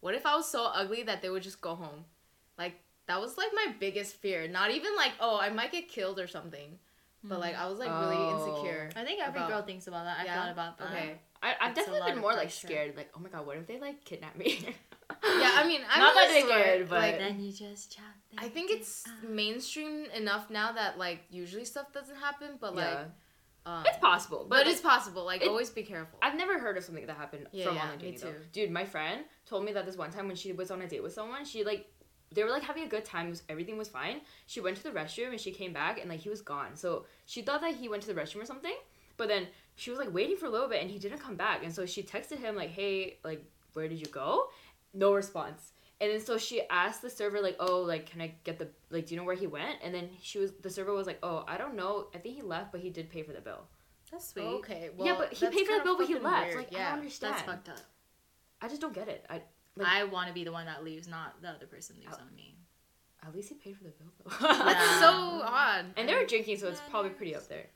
what 0.00 0.14
if 0.14 0.26
I 0.26 0.36
was 0.36 0.48
so 0.48 0.70
ugly 0.72 1.02
that 1.04 1.22
they 1.22 1.30
would 1.30 1.42
just 1.42 1.60
go 1.60 1.74
home? 1.74 2.04
Like 2.58 2.74
that 3.06 3.20
was 3.20 3.36
like 3.38 3.50
my 3.54 3.74
biggest 3.78 4.16
fear. 4.16 4.48
Not 4.48 4.70
even 4.70 4.94
like, 4.96 5.12
oh, 5.20 5.38
I 5.38 5.50
might 5.50 5.72
get 5.72 5.88
killed 5.88 6.18
or 6.18 6.26
something. 6.26 6.78
But 7.24 7.40
like 7.40 7.56
I 7.56 7.68
was 7.68 7.78
like 7.78 7.88
really 7.88 8.16
mm-hmm. 8.16 8.40
Oh. 8.40 8.50
insecure. 8.50 8.90
I 8.94 9.04
think 9.04 9.20
every 9.20 9.40
about- 9.40 9.50
girl 9.50 9.62
thinks 9.62 9.86
about 9.86 10.04
that. 10.04 10.18
I 10.20 10.24
Yeah? 10.24 10.40
thought 10.40 10.52
about 10.52 10.78
that. 10.78 10.88
Okay. 10.88 11.18
I, 11.42 11.54
I've 11.60 11.70
It's 11.70 11.80
definitely 11.80 12.08
been 12.08 12.18
of 12.18 12.22
more 12.22 12.34
like 12.34 12.50
scared. 12.50 12.96
Like, 12.96 13.10
oh 13.16 13.20
my 13.20 13.28
god, 13.28 13.46
what 13.46 13.56
if 13.56 13.66
they 13.66 13.80
like 13.80 14.04
kidnap 14.04 14.36
me? 14.36 14.74
Yeah, 15.10 15.52
I 15.56 15.64
mean, 15.66 15.80
I'm 15.90 16.00
Not 16.00 16.14
that 16.14 16.28
really 16.28 16.42
they 16.42 16.48
scared, 16.48 16.80
would, 16.80 16.88
but- 16.90 16.98
like, 17.00 17.18
Then 17.18 17.40
you 17.40 17.52
just 17.52 17.94
chop 17.94 18.04
them 18.30 18.38
I 18.44 18.48
think 18.48 18.70
it's 18.70 19.04
down. 19.04 19.34
mainstream 19.36 20.06
enough 20.14 20.50
now 20.50 20.72
that 20.72 20.98
like 20.98 21.20
usually 21.30 21.64
stuff 21.64 21.92
doesn't 21.92 22.16
happen, 22.16 22.50
but 22.60 22.74
like, 22.74 22.86
yeah, 22.86 23.04
um, 23.66 23.84
it's 23.86 23.98
possible, 23.98 24.46
but 24.48 24.58
but 24.58 24.66
it's 24.66 24.80
possible. 24.80 25.24
Like, 25.24 25.42
it- 25.42 25.48
always 25.48 25.70
be 25.70 25.82
careful. 25.82 26.18
I've 26.22 26.36
never 26.36 26.58
heard 26.58 26.76
of 26.76 26.84
something 26.84 27.06
that 27.06 27.16
happened 27.16 27.46
Yeah, 27.52 27.66
from 27.66 27.76
yeah, 27.76 27.82
online 27.82 27.98
dating. 27.98 28.20
though. 28.20 28.34
Dude, 28.52 28.70
my 28.70 28.84
friend 28.84 29.24
told 29.44 29.64
me 29.64 29.72
that 29.72 29.86
this 29.86 29.96
one 29.96 30.10
time 30.10 30.26
when 30.26 30.36
she 30.36 30.52
was 30.52 30.70
on 30.70 30.82
a 30.82 30.88
date 30.88 31.02
with 31.02 31.12
someone, 31.12 31.44
she 31.44 31.64
like 31.64 31.86
they 32.32 32.42
were 32.42 32.50
like 32.50 32.64
having 32.64 32.82
a 32.82 32.88
good 32.88 33.04
time. 33.04 33.30
was- 33.30 33.42
Everything 33.48 33.78
was 33.78 33.88
fine. 33.88 34.20
She 34.46 34.60
went 34.60 34.76
to 34.78 34.82
the 34.82 34.90
restroom 34.90 35.30
and 35.30 35.40
she 35.40 35.52
came 35.52 35.72
back 35.72 36.00
and 36.00 36.10
like 36.10 36.20
he 36.20 36.28
was 36.28 36.42
gone. 36.42 36.74
So 36.76 37.06
she 37.26 37.42
thought 37.42 37.60
that 37.60 37.74
he 37.76 37.88
went 37.88 38.02
to 38.02 38.12
the 38.12 38.20
restroom 38.20 38.42
or 38.42 38.46
something. 38.46 38.74
But 39.16 39.28
then 39.28 39.46
she 39.76 39.90
was 39.90 39.98
like 39.98 40.12
waiting 40.12 40.36
for 40.36 40.46
a 40.46 40.50
little 40.50 40.68
bit 40.68 40.82
and 40.82 40.90
he 40.90 40.98
didn't 40.98 41.18
come 41.18 41.36
back. 41.36 41.62
And 41.62 41.72
so 41.72 41.86
she 41.86 42.02
texted 42.02 42.38
him 42.38 42.56
like, 42.56 42.70
"Hey, 42.70 43.18
like 43.24 43.44
where 43.74 43.88
did 43.88 43.98
you 43.98 44.06
go?" 44.06 44.48
No 44.96 45.12
response. 45.14 45.72
And 46.00 46.10
then 46.10 46.20
so 46.20 46.36
she 46.38 46.60
asked 46.68 47.00
the 47.02 47.08
server 47.10 47.40
like, 47.40 47.56
"Oh, 47.60 47.80
like 47.82 48.10
can 48.10 48.20
I 48.20 48.34
get 48.44 48.58
the 48.58 48.68
like 48.90 49.06
do 49.06 49.14
you 49.14 49.20
know 49.20 49.24
where 49.26 49.34
he 49.36 49.46
went?" 49.46 49.76
And 49.82 49.94
then 49.94 50.08
she 50.20 50.38
was 50.38 50.52
the 50.62 50.70
server 50.70 50.92
was 50.92 51.06
like, 51.06 51.18
"Oh, 51.22 51.44
I 51.48 51.56
don't 51.56 51.74
know. 51.76 52.08
I 52.14 52.18
think 52.18 52.34
he 52.34 52.42
left, 52.42 52.72
but 52.72 52.80
he 52.80 52.90
did 52.90 53.08
pay 53.10 53.22
for 53.22 53.32
the 53.32 53.40
bill." 53.40 53.66
That's 54.12 54.28
sweet. 54.28 54.42
okay, 54.44 54.90
well, 54.96 55.06
yeah, 55.06 55.14
but 55.18 55.32
he 55.32 55.46
paid 55.46 55.66
for 55.66 55.78
the 55.78 55.84
bill, 55.84 55.96
but 55.96 56.06
he 56.06 56.14
left. 56.18 56.46
weird, 56.48 56.56
Like 56.58 56.74
I 56.74 56.90
don't 56.90 56.98
understand. 56.98 57.34
That's 57.34 57.46
fucked 57.46 57.68
up. 57.70 57.78
I 58.62 58.68
just 58.68 58.80
don't 58.80 58.94
get 58.94 59.08
it. 59.08 59.24
I 59.30 59.42
Like- 59.76 59.88
I 59.88 60.04
want 60.04 60.28
to 60.28 60.34
be 60.34 60.44
the 60.44 60.52
one 60.52 60.66
that 60.66 60.84
leaves, 60.84 61.08
not 61.08 61.40
the 61.42 61.48
other 61.50 61.66
person 61.66 61.96
leaves 62.00 62.16
on 62.16 62.34
me. 62.34 62.56
At 63.26 63.34
least 63.34 63.48
he 63.48 63.54
paid 63.56 63.76
for 63.76 63.84
the 63.84 63.90
bill 63.90 64.12
though. 64.18 64.46
Yeah. 64.48 64.64
That's 64.64 65.00
so 65.00 65.10
odd. 65.44 65.86
and 65.96 66.08
they 66.08 66.14
were 66.14 66.24
drinking, 66.26 66.58
so 66.58 66.68
it's 66.68 66.80
probably 66.90 67.10
pretty 67.10 67.34
up 67.34 67.48
there. 67.48 67.66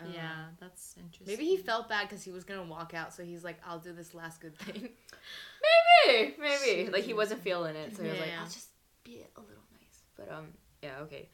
Um, 0.00 0.10
yeah, 0.12 0.46
that's 0.58 0.94
interesting. 0.96 1.26
Maybe 1.26 1.44
he 1.44 1.56
felt 1.56 1.88
bad 1.88 2.08
because 2.08 2.24
he 2.24 2.32
was 2.32 2.42
gonna 2.44 2.64
walk 2.64 2.94
out, 2.94 3.12
so 3.14 3.22
he's 3.22 3.44
like, 3.44 3.58
"I'll 3.64 3.78
do 3.78 3.92
this 3.92 4.12
last 4.14 4.40
good 4.40 4.56
thing." 4.58 4.88
Maybe, 6.06 6.34
maybe. 6.38 6.90
Like 6.90 7.04
he 7.04 7.14
wasn't 7.14 7.40
feeling 7.42 7.76
it, 7.76 7.96
so 7.96 8.02
he 8.02 8.10
was 8.10 8.18
like, 8.18 8.28
Yeah. 8.28 8.40
"I'll 8.40 8.46
just 8.46 8.68
be 9.04 9.24
a 9.36 9.40
little 9.40 9.62
nice." 9.72 10.02
But 10.16 10.30
um, 10.32 10.48
yeah, 10.82 10.98
okay. 11.02 11.28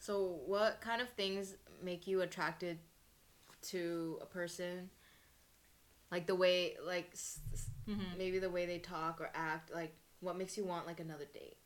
So, 0.00 0.40
what 0.46 0.80
kind 0.80 1.00
of 1.02 1.08
things 1.10 1.54
make 1.82 2.06
you 2.06 2.22
attracted 2.22 2.78
to 3.70 4.18
a 4.22 4.26
person? 4.26 4.90
Like 6.10 6.26
the 6.26 6.34
way, 6.34 6.76
like 6.84 7.10
s- 7.12 7.40
s- 7.52 7.70
Mhm. 7.88 8.16
maybe 8.16 8.38
the 8.38 8.50
way 8.50 8.64
they 8.66 8.78
talk 8.78 9.20
or 9.20 9.30
act. 9.34 9.72
Like, 9.72 9.94
what 10.20 10.36
makes 10.36 10.56
you 10.56 10.64
want 10.64 10.86
like 10.86 11.00
another 11.00 11.26
date? 11.26 11.56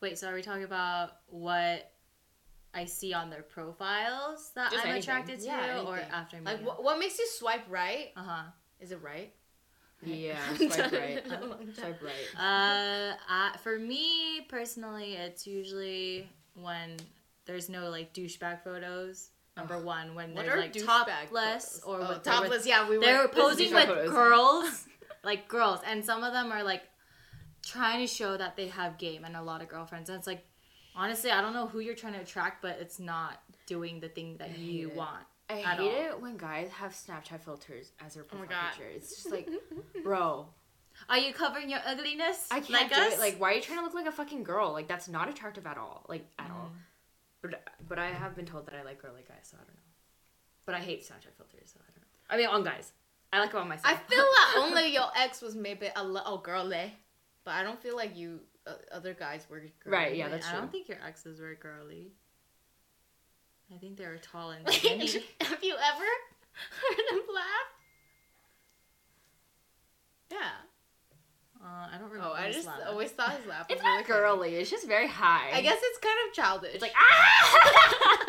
Wait, 0.00 0.18
so 0.18 0.28
are 0.28 0.34
we 0.34 0.42
talking 0.42 0.64
about 0.64 1.18
what 1.26 1.92
I 2.72 2.84
see 2.84 3.12
on 3.12 3.28
their 3.30 3.42
profiles 3.42 4.52
that 4.54 4.70
Just 4.70 4.84
I'm 4.84 4.92
anything. 4.92 5.02
attracted 5.10 5.40
to, 5.40 5.46
Yeah, 5.46 5.82
or 5.82 5.96
anything. 5.96 6.12
after 6.12 6.40
Like, 6.40 6.64
what, 6.64 6.82
what 6.82 6.98
makes 6.98 7.18
you 7.18 7.26
swipe 7.26 7.64
right? 7.68 8.12
Uh 8.16 8.22
huh. 8.22 8.42
Is 8.78 8.92
it 8.92 9.02
right? 9.02 9.34
Yeah, 10.02 10.38
swipe 10.56 10.92
right. 10.92 11.22
Swipe 11.74 12.02
right. 12.02 12.34
Uh, 12.36 13.14
I, 13.28 13.56
for 13.62 13.78
me 13.78 14.46
personally, 14.48 15.14
it's 15.14 15.46
usually 15.46 16.28
when 16.54 16.96
there's 17.46 17.68
no 17.68 17.90
like 17.90 18.14
douchebag 18.14 18.62
photos. 18.64 19.30
Number 19.56 19.78
one, 19.78 20.14
when 20.14 20.34
What 20.34 20.46
they're 20.46 20.56
like 20.56 20.72
topless 20.72 21.80
photos? 21.80 21.82
or 21.84 21.96
Oh, 21.96 21.98
with 22.00 22.08
they're 22.08 22.16
with- 22.16 22.24
topless. 22.48 22.66
yeah, 22.66 22.88
we 22.88 22.96
were. 22.96 23.04
they're 23.04 23.28
posing 23.28 23.74
with 23.74 23.86
photos. 23.88 24.10
girls, 24.10 24.86
like 25.24 25.48
girls, 25.48 25.80
and 25.86 26.04
some 26.04 26.22
of 26.24 26.32
them 26.32 26.50
are 26.52 26.62
like 26.62 26.82
trying 27.66 28.00
to 28.00 28.06
show 28.06 28.36
that 28.36 28.56
they 28.56 28.68
have 28.68 28.96
game 28.96 29.24
and 29.24 29.36
a 29.36 29.42
lot 29.42 29.60
of 29.60 29.68
girlfriends. 29.68 30.08
And 30.08 30.16
it's 30.16 30.26
like, 30.26 30.46
honestly, 30.96 31.30
I 31.30 31.42
don't 31.42 31.52
know 31.52 31.66
who 31.66 31.80
you're 31.80 31.94
trying 31.96 32.14
to 32.14 32.20
attract, 32.20 32.62
but 32.62 32.78
it's 32.80 32.98
not 32.98 33.42
doing 33.66 34.00
the 34.00 34.08
thing 34.08 34.36
that 34.38 34.56
you 34.58 34.90
want. 34.90 35.24
I 35.50 35.60
at 35.62 35.78
hate 35.78 35.80
all. 36.08 36.14
it 36.16 36.20
when 36.22 36.36
guys 36.36 36.68
have 36.70 36.92
Snapchat 36.92 37.40
filters 37.40 37.92
as 38.04 38.14
their 38.14 38.22
Oh 38.24 38.26
profile 38.36 38.48
God. 38.48 38.70
picture. 38.72 38.88
It's 38.94 39.14
just 39.16 39.30
like, 39.30 39.48
bro, 40.02 40.46
Are 41.08 41.18
you 41.18 41.32
covering 41.32 41.70
your 41.70 41.80
ugliness? 41.84 42.46
I 42.50 42.60
can't 42.60 42.70
like 42.70 42.94
do 42.94 43.00
us? 43.00 43.14
it. 43.14 43.20
Like, 43.20 43.36
why 43.40 43.52
are 43.52 43.54
you 43.54 43.60
trying 43.62 43.78
to 43.78 43.84
look 43.84 43.94
like 43.94 44.06
a 44.06 44.12
fucking 44.12 44.42
girl? 44.44 44.72
Like, 44.72 44.88
that's 44.88 45.08
not 45.08 45.28
attractive 45.28 45.66
at 45.66 45.78
all. 45.78 46.04
Like, 46.08 46.26
at 46.38 46.50
all. 46.50 46.70
But 47.42 47.62
but 47.88 47.98
I 47.98 48.06
have 48.08 48.36
been 48.36 48.44
told 48.46 48.66
that 48.66 48.74
I 48.74 48.82
like 48.82 49.00
girly 49.00 49.22
guys, 49.26 49.38
so 49.50 49.56
I 49.56 49.64
don't 49.64 49.74
know. 49.74 49.80
But 50.66 50.74
I 50.74 50.78
hate 50.80 51.02
Snapchat 51.02 51.34
filters, 51.36 51.70
so 51.72 51.80
I 51.80 51.90
don't 51.90 52.02
know. 52.02 52.28
I 52.28 52.36
mean, 52.36 52.46
on 52.48 52.62
guys. 52.64 52.92
I 53.32 53.38
like 53.40 53.52
them 53.52 53.62
on 53.62 53.68
myself. 53.68 53.86
I 53.94 53.96
feel 54.12 54.18
like 54.24 54.56
only 54.64 54.92
your 54.92 55.06
ex 55.16 55.40
was 55.40 55.54
maybe 55.54 55.88
a 55.96 56.04
little 56.04 56.38
girly, 56.38 56.92
but 57.44 57.52
I 57.52 57.62
don't 57.62 57.80
feel 57.80 57.96
like 57.96 58.16
you 58.16 58.40
uh, 58.66 58.72
other 58.92 59.14
guys 59.14 59.46
were 59.48 59.60
girly. 59.82 59.96
Right, 59.96 60.16
yeah, 60.16 60.28
that's 60.28 60.46
I 60.46 60.50
true. 60.50 60.58
I 60.58 60.60
don't 60.62 60.70
think 60.72 60.88
your 60.88 60.98
exes 61.06 61.40
were 61.40 61.54
girly. 61.54 62.12
I 63.74 63.78
think 63.78 63.96
they 63.96 64.04
were 64.06 64.18
tall 64.18 64.50
and 64.50 64.68
skinny. 64.72 65.06
Have 65.40 65.62
you 65.62 65.74
ever 65.74 66.04
heard 66.04 67.04
them 67.10 67.22
laugh? 67.34 67.68
Yeah. 70.30 70.38
uh, 71.64 71.88
I 71.94 71.98
don't 71.98 72.10
remember. 72.10 72.32
Oh, 72.32 72.34
I 72.34 72.50
just 72.52 72.66
laugh. 72.66 72.80
always 72.88 73.10
thought 73.10 73.32
his 73.36 73.46
laugh 73.46 73.68
was 73.68 73.76
It's 73.76 73.84
really 73.84 73.96
not 73.98 74.06
girly. 74.06 74.54
It's 74.56 74.70
just 74.70 74.86
very 74.86 75.08
high. 75.08 75.50
I 75.52 75.60
guess 75.60 75.78
it's 75.82 75.98
kind 75.98 76.16
of 76.28 76.34
childish. 76.34 76.74
it's 76.74 76.82
like 76.82 76.92
ah. 76.96 78.26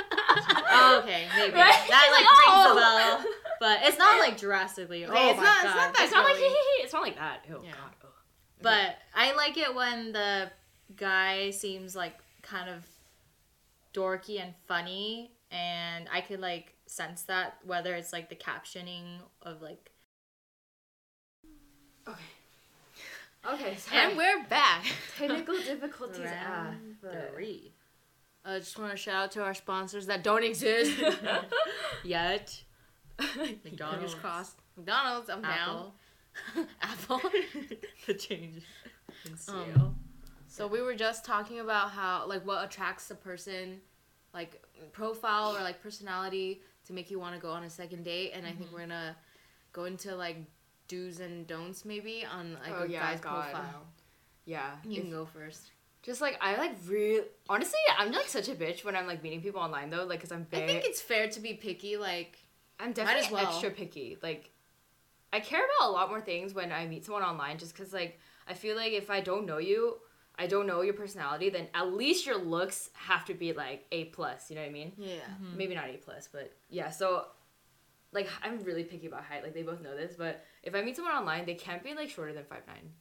Oh, 0.74 1.00
okay, 1.04 1.28
maybe 1.36 1.54
Right? 1.54 1.86
that 1.90 2.10
like 2.12 2.26
Like, 2.26 2.40
rings 2.40 2.66
oh. 2.66 2.72
a 2.72 2.76
bell, 2.76 3.34
but 3.60 3.80
it's 3.88 3.98
not 4.00 4.20
like 4.20 4.38
drastically. 4.40 5.06
Okay, 5.06 5.14
oh 5.16 5.30
it's 5.30 5.38
my 5.38 5.44
not- 5.44 5.64
god! 5.64 5.66
it's 5.66 5.76
not 5.76 5.94
that 5.94 6.04
It's 6.04 6.14
not 6.14 6.24
like 6.24 6.36
girly. 6.36 6.54
it's 6.80 6.94
not 6.94 7.02
like 7.04 7.16
that. 7.18 7.46
Oh 7.52 7.62
Yeah. 7.64 7.72
god. 7.72 7.92
Oh. 8.04 8.08
But 8.62 8.96
I 9.14 9.34
like 9.36 9.58
it 9.58 9.76
when 9.76 10.12
the 10.14 10.50
guy 10.96 11.52
seems 11.52 11.96
like 11.96 12.16
kind 12.42 12.70
of 12.70 12.86
dorky 13.94 14.42
and 14.42 14.54
funny, 14.68 15.32
and 15.52 16.08
I 16.12 16.22
could 16.22 16.40
like 16.40 16.74
sense 16.86 17.24
that 17.24 17.58
whether 17.66 17.96
it's 17.96 18.12
like 18.14 18.30
the 18.30 18.36
captioning 18.36 19.20
of 19.42 19.62
like 19.62 19.92
okay. 22.08 22.18
Okay. 23.54 23.76
Sorry. 23.76 23.98
and 23.98 24.18
we're 24.18 24.44
back. 24.46 24.86
technical 25.18 25.56
difficulties. 25.58 26.28
Ah, 26.30 26.66
round 26.66 26.96
but- 27.02 27.32
three 27.34 27.74
I 28.44 28.58
just 28.58 28.78
want 28.80 28.90
to 28.92 28.98
shout 28.98 29.16
out 29.26 29.32
to 29.34 29.44
our 29.44 29.54
sponsors 29.54 30.08
that 30.08 30.24
don't 30.24 30.44
exist. 30.44 31.00
yet. 32.04 32.64
Fingers 33.20 33.58
McDonald's. 33.64 34.16
crossed. 34.16 34.58
McDonald's, 34.76 35.30
I'm 35.30 35.44
down. 35.44 35.92
Apple. 36.52 36.68
Apple. 36.82 37.22
the 38.08 38.14
change 38.16 38.64
in 39.26 39.38
scale. 39.38 39.56
Um, 39.76 39.96
So 40.52 40.68
we 40.68 40.82
were 40.82 40.96
just 40.96 41.24
talking 41.24 41.62
about 41.62 41.92
how 41.92 42.26
like 42.28 42.46
what 42.46 42.66
attracts 42.66 43.10
a 43.10 43.16
person, 43.16 43.80
like 44.34 44.62
profile 44.92 45.56
or 45.56 45.62
like 45.62 45.82
personality 45.82 46.62
to 46.88 46.94
make 46.94 47.10
you 47.10 47.20
want 47.20 47.36
to 47.36 47.42
go 47.42 47.52
on 47.52 47.64
a 47.64 47.70
second 47.70 48.04
date, 48.04 48.32
and 48.36 48.46
I 48.46 48.50
think 48.50 48.66
mm-hmm. 48.66 48.76
we're 48.76 48.82
gonna 48.82 49.16
go 49.72 49.86
into 49.86 50.14
like 50.14 50.36
do's 50.90 51.22
and 51.22 51.48
don'ts 51.48 51.86
maybe 51.86 52.26
on 52.30 52.58
like 52.66 52.74
Oh, 52.78 52.84
a 52.84 52.88
yeah, 52.88 53.00
guy's 53.00 53.22
God. 53.22 53.52
profile. 53.52 53.88
Yeah. 54.44 54.72
You 54.84 54.98
If- 54.98 55.02
can 55.04 55.12
go 55.12 55.26
first. 55.26 55.72
just 56.04 56.20
like 56.20 56.38
I 56.42 56.58
like 56.58 56.76
real 56.86 57.24
honestly, 57.48 57.80
I'm 57.98 58.12
like 58.12 58.28
such 58.28 58.50
a 58.50 58.56
bitch 58.56 58.84
when 58.84 58.94
I'm 58.94 59.08
like 59.08 59.24
meeting 59.24 59.42
people 59.42 59.62
online 59.62 59.90
though, 59.90 60.04
like 60.04 60.20
cuz 60.20 60.34
I'm 60.34 60.46
I 60.52 60.68
think 60.68 60.84
it's 60.84 61.02
fair 61.02 61.30
to 61.30 61.40
be 61.40 61.54
picky. 61.54 61.96
Like 61.96 62.40
I'm 62.78 62.92
definitely 62.92 63.28
as 63.28 63.32
well. 63.32 63.48
extra 63.48 63.72
picky. 63.72 64.18
Like, 64.22 64.50
I 65.32 65.40
care 65.40 65.64
about 65.64 65.90
a 65.90 65.92
lot 65.92 66.10
more 66.10 66.20
things 66.20 66.54
when 66.54 66.74
I 66.74 66.88
meet 66.88 67.06
someone 67.06 67.24
online, 67.24 67.58
just 67.58 67.74
because 67.74 67.94
like 67.94 68.20
I 68.48 68.54
feel 68.54 68.76
like 68.76 68.92
if 68.92 69.10
I 69.10 69.22
don't 69.22 69.46
know 69.46 69.60
you, 69.60 69.98
I 70.38 70.48
don't 70.48 70.66
know 70.66 70.82
your 70.82 70.94
personality, 70.94 71.50
then 71.50 71.68
at 71.74 71.94
least 71.94 72.26
your 72.26 72.38
looks 72.38 72.90
have 72.94 73.26
to 73.26 73.34
be 73.34 73.54
like 73.54 73.86
a 73.92 74.06
plus. 74.06 74.50
You 74.50 74.56
know 74.56 74.62
what 74.62 74.70
I 74.70 74.74
mean? 74.74 74.94
yeah, 74.98 75.16
mm-hmm. 75.16 75.58
Maybe 75.58 75.76
not 75.76 75.90
a 75.90 75.98
plus, 75.98 76.30
but 76.32 76.52
yeah. 76.70 76.90
So, 76.90 77.26
like, 78.12 78.28
I'm 78.44 78.64
really 78.64 78.84
picky 78.84 79.08
about 79.08 79.24
height. 79.24 79.44
Like 79.44 79.54
they 79.54 79.62
both 79.62 79.82
know 79.82 79.96
this, 79.96 80.16
but 80.18 80.44
if 80.64 80.74
I 80.74 80.82
meet 80.82 80.96
someone 80.96 81.14
online, 81.14 81.46
they 81.46 81.54
can't 81.56 81.84
be 81.84 81.94
like 81.94 82.10
shorter 82.10 82.34
than 82.34 82.46
five 82.46 82.64
nine. 82.68 82.92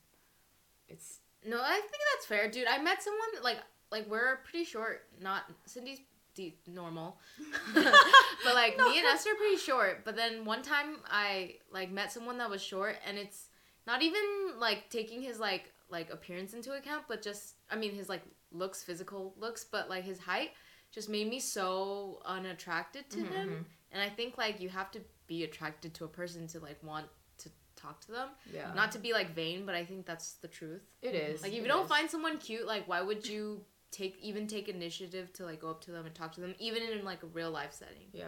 It's 0.89 1.19
no, 1.47 1.61
I 1.61 1.75
think 1.75 2.03
that's 2.15 2.27
fair, 2.27 2.51
dude. 2.51 2.67
I 2.69 2.83
met 2.83 3.03
someone 3.03 3.29
like 3.43 3.59
like 3.91 4.09
we're 4.09 4.37
pretty 4.49 4.65
short. 4.65 5.03
Not 5.21 5.45
Cindy's 5.65 6.01
de- 6.35 6.57
normal, 6.67 7.19
but 7.75 8.55
like 8.55 8.77
me 8.77 8.99
and 8.99 9.07
Esther 9.07 9.31
are 9.31 9.37
pretty 9.37 9.57
short. 9.57 10.05
But 10.05 10.17
then 10.17 10.45
one 10.45 10.63
time 10.63 10.97
I 11.09 11.57
like 11.73 11.91
met 11.91 12.13
someone 12.13 12.39
that 12.39 12.51
was 12.51 12.63
short, 12.63 12.97
and 13.07 13.17
it's 13.17 13.47
not 13.87 14.03
even 14.03 14.21
like 14.59 14.91
taking 14.91 15.23
his 15.23 15.39
like 15.39 15.73
like 15.91 16.11
appearance 16.13 16.55
into 16.55 16.73
account, 16.73 17.05
but 17.09 17.23
just 17.23 17.55
I 17.71 17.77
mean 17.77 17.93
his 17.95 18.09
like 18.09 18.23
looks, 18.53 18.83
physical 18.83 19.35
looks, 19.39 19.65
but 19.65 19.89
like 19.89 20.05
his 20.05 20.19
height 20.19 20.51
just 20.93 21.09
made 21.09 21.29
me 21.29 21.39
so 21.41 22.21
unattracted 22.25 23.09
to 23.11 23.21
Mhm, 23.21 23.33
him. 23.33 23.49
mhm. 23.49 23.65
And 23.93 24.03
I 24.03 24.09
think 24.09 24.39
like 24.39 24.61
you 24.61 24.69
have 24.69 24.91
to 24.93 25.01
be 25.27 25.45
attracted 25.45 25.95
to 25.95 26.05
a 26.05 26.09
person 26.09 26.47
to 26.49 26.61
like 26.61 26.83
want 26.83 27.07
to 27.39 27.51
talk 27.77 28.01
to 28.03 28.13
them. 28.13 28.29
yeah. 28.53 28.73
Not 28.75 28.93
to 28.93 28.99
be 28.99 29.13
like 29.13 29.35
vain, 29.35 29.65
but 29.67 29.75
I 29.75 29.85
think 29.85 30.07
that's 30.07 30.35
the 30.35 30.49
truth. 30.49 30.83
it 31.03 31.15
is. 31.15 31.43
Like 31.43 31.53
if 31.53 31.63
you 31.63 31.69
don't 31.69 31.85
is. 31.85 31.89
find 31.89 32.11
someone 32.11 32.39
cute, 32.39 32.67
like 32.67 32.89
why 32.89 33.01
would 33.03 33.27
you 33.27 33.65
take 33.93 34.17
even 34.23 34.47
take 34.47 34.69
initiative 34.69 35.33
to 35.35 35.45
like 35.45 35.61
go 35.61 35.71
up 35.71 35.81
to 35.83 35.91
them 35.91 36.07
and 36.07 36.15
talk 36.15 36.33
to 36.33 36.41
them, 36.41 36.55
even 36.59 36.83
in 36.83 37.05
like 37.05 37.23
a 37.23 37.27
real 37.27 37.51
life 37.51 37.73
setting? 37.73 38.09
yeah. 38.13 38.25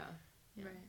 Yeah. 0.57 0.65
Right. 0.67 0.89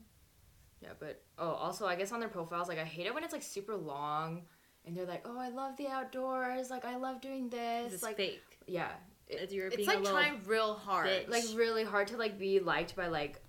Yeah, 0.82 0.90
but 0.98 1.22
oh, 1.38 1.48
also 1.52 1.86
I 1.86 1.96
guess 1.96 2.12
on 2.12 2.20
their 2.20 2.28
profiles, 2.28 2.68
like 2.68 2.78
I 2.78 2.84
hate 2.84 3.06
it 3.06 3.14
when 3.14 3.24
it's 3.24 3.32
like 3.32 3.42
super 3.42 3.74
long, 3.74 4.42
and 4.86 4.96
they're 4.96 5.06
like, 5.06 5.22
"Oh, 5.26 5.38
I 5.38 5.48
love 5.48 5.76
the 5.76 5.88
outdoors. 5.88 6.70
Like 6.70 6.84
I 6.84 6.96
love 6.96 7.20
doing 7.20 7.48
this." 7.48 7.92
It's 7.92 8.02
like, 8.02 8.16
fake. 8.16 8.42
yeah, 8.66 8.88
it- 9.28 9.40
It's, 9.42 9.52
you're 9.52 9.66
It's 9.68 9.76
being 9.76 9.88
like 9.88 10.04
trying 10.04 10.40
real 10.46 10.74
hard. 10.74 11.06
bitch. 11.08 11.28
like 11.28 11.44
really 11.54 11.84
hard 11.84 12.08
to 12.08 12.16
like 12.16 12.38
be 12.38 12.60
liked 12.60 12.94
by 12.96 13.06
like 13.08 13.40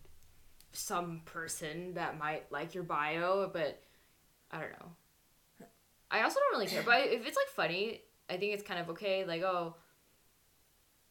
some 0.74 1.22
person 1.25 1.94
that 1.96 2.18
might 2.18 2.51
like 2.51 2.74
your 2.74 2.84
bio, 2.84 3.50
but 3.51 3.82
I 4.51 4.60
don't 4.60 4.72
know. 4.72 5.68
I 6.12 6.22
also 6.24 6.39
don't 6.39 6.60
really 6.60 6.68
care, 6.70 6.84
but 6.84 7.08
if 7.08 7.25
it's 7.27 7.36
like 7.38 7.48
funny, 7.56 8.01
I 8.30 8.38
think 8.38 8.54
it's 8.54 8.63
kind 8.63 8.80
of 8.80 8.89
okay. 8.92 9.25
Like, 9.25 9.42
oh, 9.42 9.75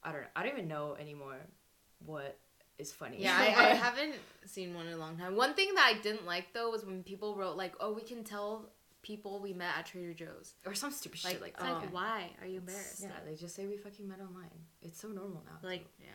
I 0.03 0.13
don't 0.13 0.23
know. 0.23 0.29
I 0.37 0.43
don't 0.43 0.53
even 0.53 0.69
know 0.69 0.97
anymore 1.01 1.37
what 2.07 2.39
is 2.79 2.93
funny. 2.93 3.19
Yeah, 3.21 3.37
I, 3.39 3.47
I 3.47 3.75
haven't 3.75 4.15
seen 4.47 4.75
one 4.75 4.87
in 4.87 4.93
a 4.95 4.97
long 4.97 5.17
time. 5.17 5.37
One 5.37 5.55
thing 5.55 5.75
that 5.75 5.93
I 5.95 6.01
didn't 6.01 6.27
like 6.27 6.53
though 6.53 6.71
was 6.71 6.85
when 6.85 7.03
people 7.03 7.35
wrote 7.37 7.57
like, 7.57 7.75
"Oh, 7.81 7.93
we 7.93 8.03
can 8.03 8.23
tell 8.25 8.71
people 9.05 9.39
we 9.41 9.53
met 9.53 9.71
at 9.79 9.87
Trader 9.87 10.15
Joe's." 10.15 10.55
or 10.67 10.75
some 10.75 10.91
stupid 10.91 11.19
shit 11.21 11.41
Like, 11.41 11.41
like 11.41 11.53
It's 11.55 11.63
that. 11.63 11.75
like, 11.83 11.95
why 11.95 12.31
are 12.41 12.47
you 12.47 12.59
embarrassed? 12.59 13.03
yeah, 13.03 13.11
they 13.25 13.37
just 13.37 13.55
say 13.55 13.67
we 13.67 13.77
fucking 13.77 14.09
met 14.09 14.21
online. 14.21 14.51
It's 14.83 15.01
so 15.01 15.09
normal 15.09 15.45
now. 15.47 15.59
Like 15.63 15.87
Yeah. 16.01 16.07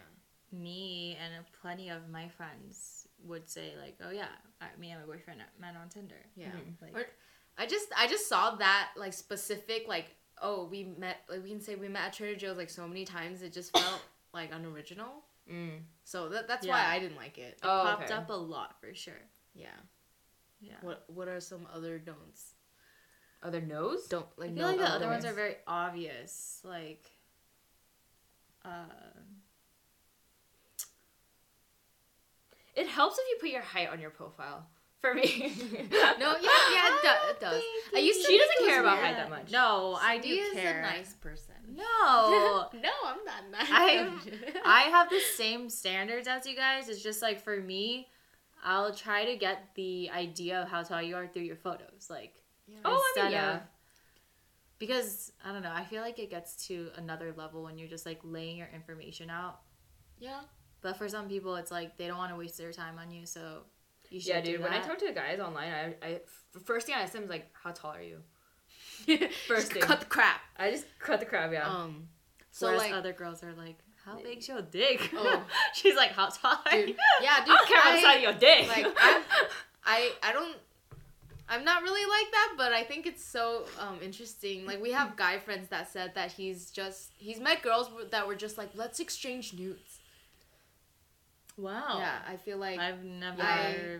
me 0.51 1.17
and 1.23 1.45
plenty 1.61 1.89
of 1.89 2.09
my 2.09 2.27
friends 2.29 3.07
would 3.23 3.47
say 3.49 3.73
like, 3.81 3.97
oh 4.03 4.09
yeah, 4.11 4.27
I, 4.59 4.67
me 4.79 4.91
and 4.91 4.99
my 5.01 5.05
boyfriend 5.05 5.41
met 5.59 5.75
on 5.81 5.89
Tinder. 5.89 6.15
Yeah. 6.35 6.47
Mhm. 6.51 6.81
Like, 6.81 6.95
Or- 6.97 7.09
I 7.57 7.65
just 7.65 7.87
I 7.97 8.07
just 8.07 8.27
saw 8.27 8.55
that 8.55 8.91
like 8.95 9.13
specific 9.13 9.87
like 9.87 10.15
oh 10.41 10.65
we 10.65 10.83
met 10.85 11.17
like 11.29 11.43
we 11.43 11.49
can 11.49 11.59
say 11.61 11.75
we 11.75 11.89
met 11.89 12.03
at 12.07 12.13
Trader 12.13 12.37
Joe's 12.39 12.57
like 12.57 12.69
so 12.69 12.87
many 12.87 13.03
times 13.05 13.41
it 13.41 13.51
just 13.53 13.71
felt 13.77 14.01
like 14.33 14.51
unoriginal. 14.53 15.23
Mm. 15.51 15.81
So 16.03 16.29
that, 16.29 16.47
that's 16.47 16.65
Yeah. 16.65 16.73
why 16.73 16.95
I 16.95 16.99
didn't 16.99 17.17
like 17.17 17.37
it. 17.37 17.53
it 17.55 17.59
Oh, 17.63 17.81
popped 17.83 18.03
okay. 18.05 18.13
up 18.13 18.29
a 18.29 18.33
lot 18.33 18.79
for 18.79 18.93
sure. 18.93 19.21
Yeah. 19.53 19.67
Yeah. 20.61 20.75
What 20.81 21.03
what 21.09 21.27
are 21.27 21.39
some 21.41 21.67
other 21.73 21.99
don'ts? 21.99 22.53
Other 23.41 23.61
nose? 23.61 24.05
Don't 24.07 24.25
like 24.37 24.49
I 24.51 24.53
feel 24.53 24.61
no 24.63 24.67
like 24.69 24.77
the 24.79 24.85
other 24.85 25.05
don'ts. 25.05 25.23
ones 25.23 25.25
are 25.25 25.33
very 25.35 25.55
obvious. 25.67 26.59
Like, 26.63 27.09
uh, 28.65 28.69
It 32.75 32.87
helps 32.87 33.17
if 33.17 33.25
you 33.29 33.37
put 33.41 33.49
your 33.49 33.61
height 33.61 33.89
on 33.89 33.99
your 33.99 34.09
profile. 34.09 34.65
For 35.01 35.13
me. 35.13 35.23
No, 35.91 36.35
yeah, 36.41 36.49
yeah, 36.73 36.87
it, 36.87 37.01
do, 37.01 37.09
it 37.29 37.39
does. 37.39 37.61
I 37.95 37.99
used 37.99 38.21
to 38.25 38.27
She 38.27 38.37
doesn't 38.37 38.67
care 38.67 38.81
about 38.81 38.99
height 38.99 39.15
that 39.15 39.29
much. 39.29 39.51
No, 39.51 39.97
I 40.01 40.15
Cindy 40.19 40.35
do 40.35 40.41
is 40.41 40.53
care. 40.53 40.79
a 40.79 40.81
nice 40.81 41.13
person. 41.13 41.55
No, 41.73 42.67
no, 42.73 42.89
I'm 43.05 43.23
not 43.25 43.49
nice. 43.51 43.69
I'm- 43.71 44.19
I 44.65 44.81
have 44.83 45.09
the 45.09 45.21
same 45.37 45.69
standards 45.69 46.27
as 46.27 46.45
you 46.45 46.55
guys. 46.55 46.89
It's 46.89 47.01
just 47.01 47.21
like 47.21 47.41
for 47.41 47.57
me, 47.61 48.09
I'll 48.63 48.93
try 48.93 49.23
to 49.25 49.37
get 49.37 49.69
the 49.75 50.09
idea 50.13 50.61
of 50.61 50.67
how 50.69 50.83
tall 50.83 51.01
you 51.01 51.15
are 51.15 51.27
through 51.27 51.43
your 51.43 51.55
photos. 51.55 52.07
Like, 52.09 52.33
Oh, 52.85 53.13
I 53.17 53.23
mean, 53.23 53.31
yeah. 53.31 53.55
of 53.55 53.61
because 54.77 55.31
I 55.43 55.51
don't 55.51 55.61
know, 55.63 55.71
I 55.73 55.83
feel 55.83 56.01
like 56.01 56.19
it 56.19 56.29
gets 56.29 56.67
to 56.67 56.89
another 56.95 57.33
level 57.35 57.63
when 57.63 57.77
you're 57.77 57.89
just 57.89 58.05
like 58.05 58.19
laying 58.23 58.57
your 58.57 58.69
information 58.73 59.29
out. 59.29 59.59
yeah. 60.19 60.41
But 60.81 60.95
for 60.97 61.09
some 61.09 61.27
people, 61.27 61.55
it's 61.57 61.71
like 61.71 61.97
they 61.97 62.07
don't 62.07 62.17
want 62.17 62.31
to 62.31 62.37
waste 62.37 62.57
their 62.57 62.71
time 62.71 62.97
on 62.99 63.11
you, 63.11 63.25
so 63.25 63.63
you 64.09 64.21
should 64.21 64.29
Yeah, 64.29 64.39
do 64.41 64.51
dude. 64.53 64.61
When 64.61 64.71
I 64.71 64.79
talk 64.79 64.97
to 64.99 65.11
guys 65.11 65.37
online, 65.41 65.69
I, 66.01 66.05
I 66.07 66.19
first 66.63 66.85
thing 66.87 66.95
I 66.95 67.01
ask 67.01 67.11
them 67.11 67.23
is 67.23 67.29
like, 67.29 67.49
"How 67.51 67.71
tall 67.71 67.91
are 67.91 68.01
you?" 68.01 68.19
First 69.47 69.73
thing. 69.73 69.81
cut 69.81 69.99
the 69.99 70.05
crap. 70.05 70.39
I 70.57 70.71
just 70.71 70.85
cut 70.99 71.19
the 71.19 71.25
crap. 71.25 71.51
Yeah. 71.51 71.67
Um. 71.67 72.07
So 72.51 72.67
Whereas 72.67 72.81
like, 72.83 72.93
other 72.93 73.11
girls 73.11 73.43
are 73.43 73.51
like, 73.55 73.75
"How 74.05 74.15
big's 74.21 74.47
your 74.47 74.61
dick?" 74.61 75.11
Oh. 75.13 75.43
She's 75.73 75.97
like, 75.97 76.11
"How 76.11 76.29
tall 76.29 76.53
are 76.65 76.71
dude, 76.71 76.89
you?" 76.89 76.95
yeah, 77.21 77.29
I 77.35 77.39
dude. 77.39 77.47
don't 77.47 77.67
care 77.67 77.81
about 77.81 77.95
the 77.95 78.01
size 78.01 78.21
your 78.21 78.33
dick. 78.33 78.67
like 78.69 78.85
I'm, 79.01 79.21
I 79.83 80.11
I 80.23 80.31
don't 80.31 80.55
I'm 81.49 81.63
not 81.63 81.81
really 81.81 82.05
like 82.09 82.31
that, 82.31 82.53
but 82.57 82.73
I 82.73 82.83
think 82.83 83.07
it's 83.07 83.23
so 83.25 83.65
um, 83.79 83.97
interesting. 84.03 84.65
Like 84.67 84.81
we 84.81 84.91
have 84.91 85.15
guy 85.15 85.39
friends 85.39 85.67
that 85.69 85.91
said 85.91 86.13
that 86.15 86.31
he's 86.31 86.69
just 86.69 87.11
he's 87.17 87.39
met 87.39 87.63
girls 87.63 87.89
that 88.11 88.27
were 88.27 88.35
just 88.35 88.57
like 88.57 88.69
let's 88.75 88.99
exchange 88.99 89.53
nudes. 89.53 89.99
Wow. 91.57 91.97
Yeah, 91.97 92.19
I 92.27 92.37
feel 92.37 92.57
like 92.57 92.79
I've 92.79 93.03
never. 93.03 93.41
I- 93.41 93.99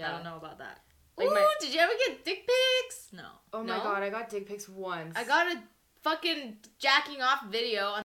I 0.00 0.12
don't 0.12 0.22
know 0.22 0.36
about 0.36 0.58
that. 0.58 0.78
Like 1.16 1.26
Ooh, 1.28 1.34
my- 1.34 1.54
did 1.58 1.74
you 1.74 1.80
ever 1.80 1.92
get 2.06 2.24
dick 2.24 2.46
pics? 2.46 3.08
No. 3.12 3.26
oh 3.52 3.64
my 3.64 3.78
No? 3.78 3.82
god, 3.82 4.04
I 4.04 4.10
got 4.10 4.30
dick 4.30 4.46
pics 4.46 4.68
once. 4.68 5.14
I 5.16 5.24
got 5.24 5.48
a 5.48 5.60
fucking 6.02 6.58
jacking 6.78 7.20
off 7.20 7.46
video 7.50 7.86
on. 7.86 8.02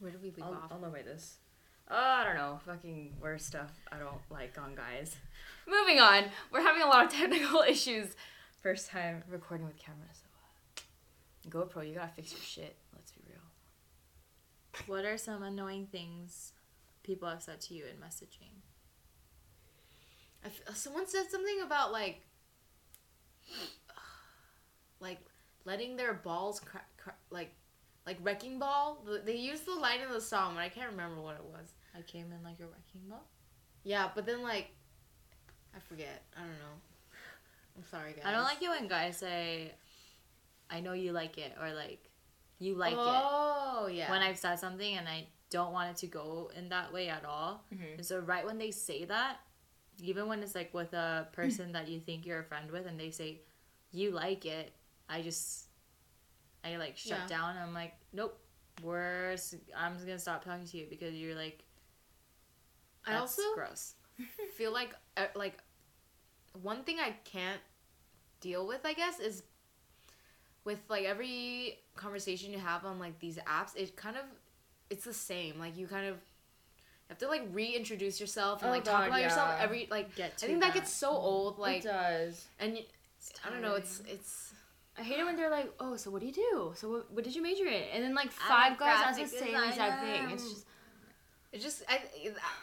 Where 0.00 0.12
did 0.12 0.22
we 0.22 0.30
leave 0.30 0.42
I'll, 0.42 0.54
off? 0.54 0.70
I'll 0.70 0.78
know 0.78 0.90
by 0.90 1.02
this. 1.02 1.38
Oh, 1.90 1.96
I 1.96 2.24
don't 2.24 2.36
know. 2.36 2.58
Fucking 2.66 3.14
worse 3.20 3.44
stuff 3.44 3.70
I 3.90 3.98
don't 3.98 4.20
like 4.30 4.58
on 4.58 4.74
guys. 4.74 5.16
Moving 5.66 6.00
on. 6.00 6.24
We're 6.52 6.62
having 6.62 6.82
a 6.82 6.86
lot 6.86 7.06
of 7.06 7.12
technical 7.18 7.62
issues. 7.62 8.14
First 8.62 8.90
time 8.90 9.22
recording 9.28 9.66
with 9.66 9.78
camera, 9.78 10.08
so 10.12 10.26
uh, 10.78 11.64
GoPro, 11.64 11.88
you 11.88 11.94
gotta 11.94 12.08
fix 12.14 12.32
your 12.32 12.40
shit. 12.40 12.76
Let's 12.94 13.12
be 13.12 13.22
real. 13.28 13.40
What 14.86 15.04
are 15.04 15.16
some 15.16 15.42
annoying 15.42 15.86
things 15.90 16.52
people 17.02 17.28
have 17.28 17.42
said 17.42 17.60
to 17.62 17.74
you 17.74 17.84
in 17.84 17.96
messaging? 17.96 18.50
I 20.44 20.48
f- 20.48 20.76
someone 20.76 21.06
said 21.06 21.30
something 21.30 21.62
about 21.64 21.92
like, 21.92 22.20
like 25.00 25.20
letting 25.64 25.96
their 25.96 26.14
balls 26.14 26.60
cra- 26.60 26.80
cra- 26.96 27.14
like, 27.30 27.54
like 28.06 28.18
wrecking 28.22 28.58
ball. 28.58 29.04
They 29.24 29.36
used 29.36 29.66
the 29.66 29.74
line 29.74 30.00
in 30.00 30.12
the 30.12 30.20
song, 30.20 30.54
but 30.54 30.60
I 30.60 30.68
can't 30.68 30.90
remember 30.90 31.20
what 31.22 31.36
it 31.36 31.44
was. 31.44 31.72
I 31.98 32.02
came 32.02 32.32
in 32.32 32.42
like 32.44 32.60
a 32.60 32.64
wrecking 32.66 33.08
ball. 33.08 33.24
Yeah, 33.84 34.08
but 34.14 34.24
then 34.26 34.42
like, 34.42 34.70
I 35.74 35.80
forget. 35.80 36.22
I 36.36 36.40
don't 36.40 36.50
know. 36.50 36.76
I'm 37.76 37.84
sorry, 37.90 38.12
guys. 38.12 38.22
I 38.24 38.32
don't 38.32 38.42
like 38.44 38.62
it 38.62 38.68
when 38.68 38.88
guys 38.88 39.16
say, 39.16 39.72
"I 40.70 40.80
know 40.80 40.92
you 40.92 41.12
like 41.12 41.38
it" 41.38 41.52
or 41.60 41.72
like, 41.72 42.08
"You 42.58 42.74
like 42.74 42.92
it." 42.92 42.98
Oh 42.98 43.88
yeah. 43.90 44.10
When 44.10 44.20
I've 44.22 44.38
said 44.38 44.56
something 44.58 44.96
and 44.96 45.08
I 45.08 45.26
don't 45.50 45.72
want 45.72 45.90
it 45.90 45.96
to 45.98 46.06
go 46.06 46.50
in 46.56 46.68
that 46.70 46.92
way 46.92 47.08
at 47.08 47.24
all. 47.24 47.64
Mhm. 47.74 47.96
And 47.98 48.06
so 48.06 48.18
right 48.20 48.44
when 48.44 48.58
they 48.58 48.70
say 48.70 49.04
that, 49.06 49.38
even 50.02 50.26
when 50.28 50.42
it's 50.42 50.54
like 50.54 50.72
with 50.74 50.92
a 50.92 51.28
person 51.32 51.72
that 51.72 51.88
you 51.88 52.00
think 52.00 52.26
you're 52.26 52.40
a 52.40 52.44
friend 52.44 52.70
with 52.70 52.86
and 52.86 52.98
they 52.98 53.10
say, 53.10 53.40
"You 53.92 54.10
like 54.10 54.44
it," 54.44 54.72
I 55.08 55.22
just, 55.22 55.66
I 56.64 56.76
like 56.76 56.96
shut 56.96 57.18
Yeah. 57.20 57.26
down. 57.26 57.56
I'm 57.56 57.74
like, 57.74 57.94
nope. 58.12 58.38
We're. 58.82 59.32
s- 59.32 59.56
I'm 59.76 59.94
just 59.94 60.06
gonna 60.06 60.18
stop 60.20 60.44
talking 60.44 60.66
to 60.66 60.76
you 60.78 60.86
because 60.90 61.14
you're 61.14 61.34
like. 61.36 61.64
I 63.06 63.16
also 63.16 63.42
gross. 63.54 63.94
feel 64.56 64.72
like 64.72 64.94
uh, 65.16 65.26
like 65.34 65.58
one 66.62 66.82
thing 66.82 66.98
I 66.98 67.14
can't 67.24 67.60
deal 68.40 68.66
with, 68.66 68.80
I 68.84 68.92
guess, 68.92 69.20
is 69.20 69.42
with 70.64 70.80
like 70.88 71.04
every 71.04 71.78
conversation 71.96 72.52
you 72.52 72.58
have 72.58 72.84
on 72.84 72.98
like 72.98 73.18
these 73.20 73.38
apps, 73.38 73.76
it 73.76 73.96
kind 73.96 74.16
of 74.16 74.24
it's 74.90 75.04
the 75.04 75.14
same. 75.14 75.58
Like 75.58 75.76
you 75.76 75.86
kind 75.86 76.06
of 76.06 76.16
have 77.08 77.18
to 77.18 77.28
like 77.28 77.42
reintroduce 77.52 78.20
yourself 78.20 78.60
and 78.62 78.68
Oh, 78.68 78.72
like 78.74 78.84
talk 78.84 79.00
God, 79.00 79.08
about 79.08 79.22
yourself 79.22 79.54
every 79.58 79.88
like 79.90 80.14
Get 80.14 80.34
I 80.42 80.46
think 80.46 80.60
that 80.60 80.74
gets 80.74 80.92
so 80.92 81.10
old 81.10 81.58
like 81.58 81.84
it 81.84 81.88
does. 81.88 82.44
and 82.60 82.76
you, 82.76 82.82
I 83.46 83.50
don't 83.50 83.62
know 83.62 83.74
it's 83.74 84.02
it's 84.06 84.52
I 84.98 85.02
hate 85.02 85.20
it 85.20 85.24
when 85.24 85.36
they're 85.36 85.48
like, 85.48 85.72
"Oh, 85.78 85.94
so 85.94 86.10
what 86.10 86.20
do 86.22 86.26
you 86.26 86.32
do? 86.32 86.72
So 86.74 86.90
what, 86.90 87.12
what 87.12 87.22
did 87.22 87.36
you 87.36 87.40
major 87.40 87.64
in?" 87.66 87.84
And 87.94 88.02
then 88.02 88.14
like 88.16 88.32
five 88.32 88.76
guys 88.78 88.98
ask 89.06 89.20
the 89.20 89.28
same 89.28 89.54
exact 89.54 90.02
thing. 90.02 90.30
It's 90.32 90.42
just 90.50 90.66
it 91.52 91.60
just 91.60 91.82
I 91.88 92.00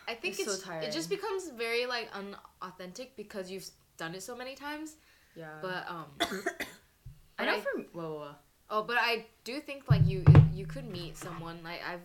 I 0.07 0.13
think 0.15 0.35
It's 0.39 0.45
so 0.45 0.53
it's, 0.53 0.63
tiring. 0.63 0.87
it 0.87 0.91
just 0.93 1.09
becomes 1.09 1.49
very 1.49 1.85
like 1.85 2.09
unauthentic 2.13 3.15
because 3.15 3.49
you've 3.51 3.67
done 3.97 4.13
it 4.15 4.21
so 4.23 4.35
many 4.35 4.55
times 4.55 4.95
yeah. 5.35 5.47
but 5.61 5.85
um 5.89 6.05
I 7.39 7.45
know 7.45 7.55
I- 7.55 7.59
for 7.59 7.81
whoa, 7.93 8.01
whoa, 8.03 8.15
whoa. 8.19 8.35
Oh, 8.69 8.83
but 8.83 8.97
I 8.99 9.25
do 9.43 9.59
think 9.59 9.83
like 9.89 10.07
you 10.07 10.23
you 10.53 10.65
could 10.65 10.89
meet 10.89 11.17
someone 11.17 11.59
like 11.63 11.81
I've 11.87 12.01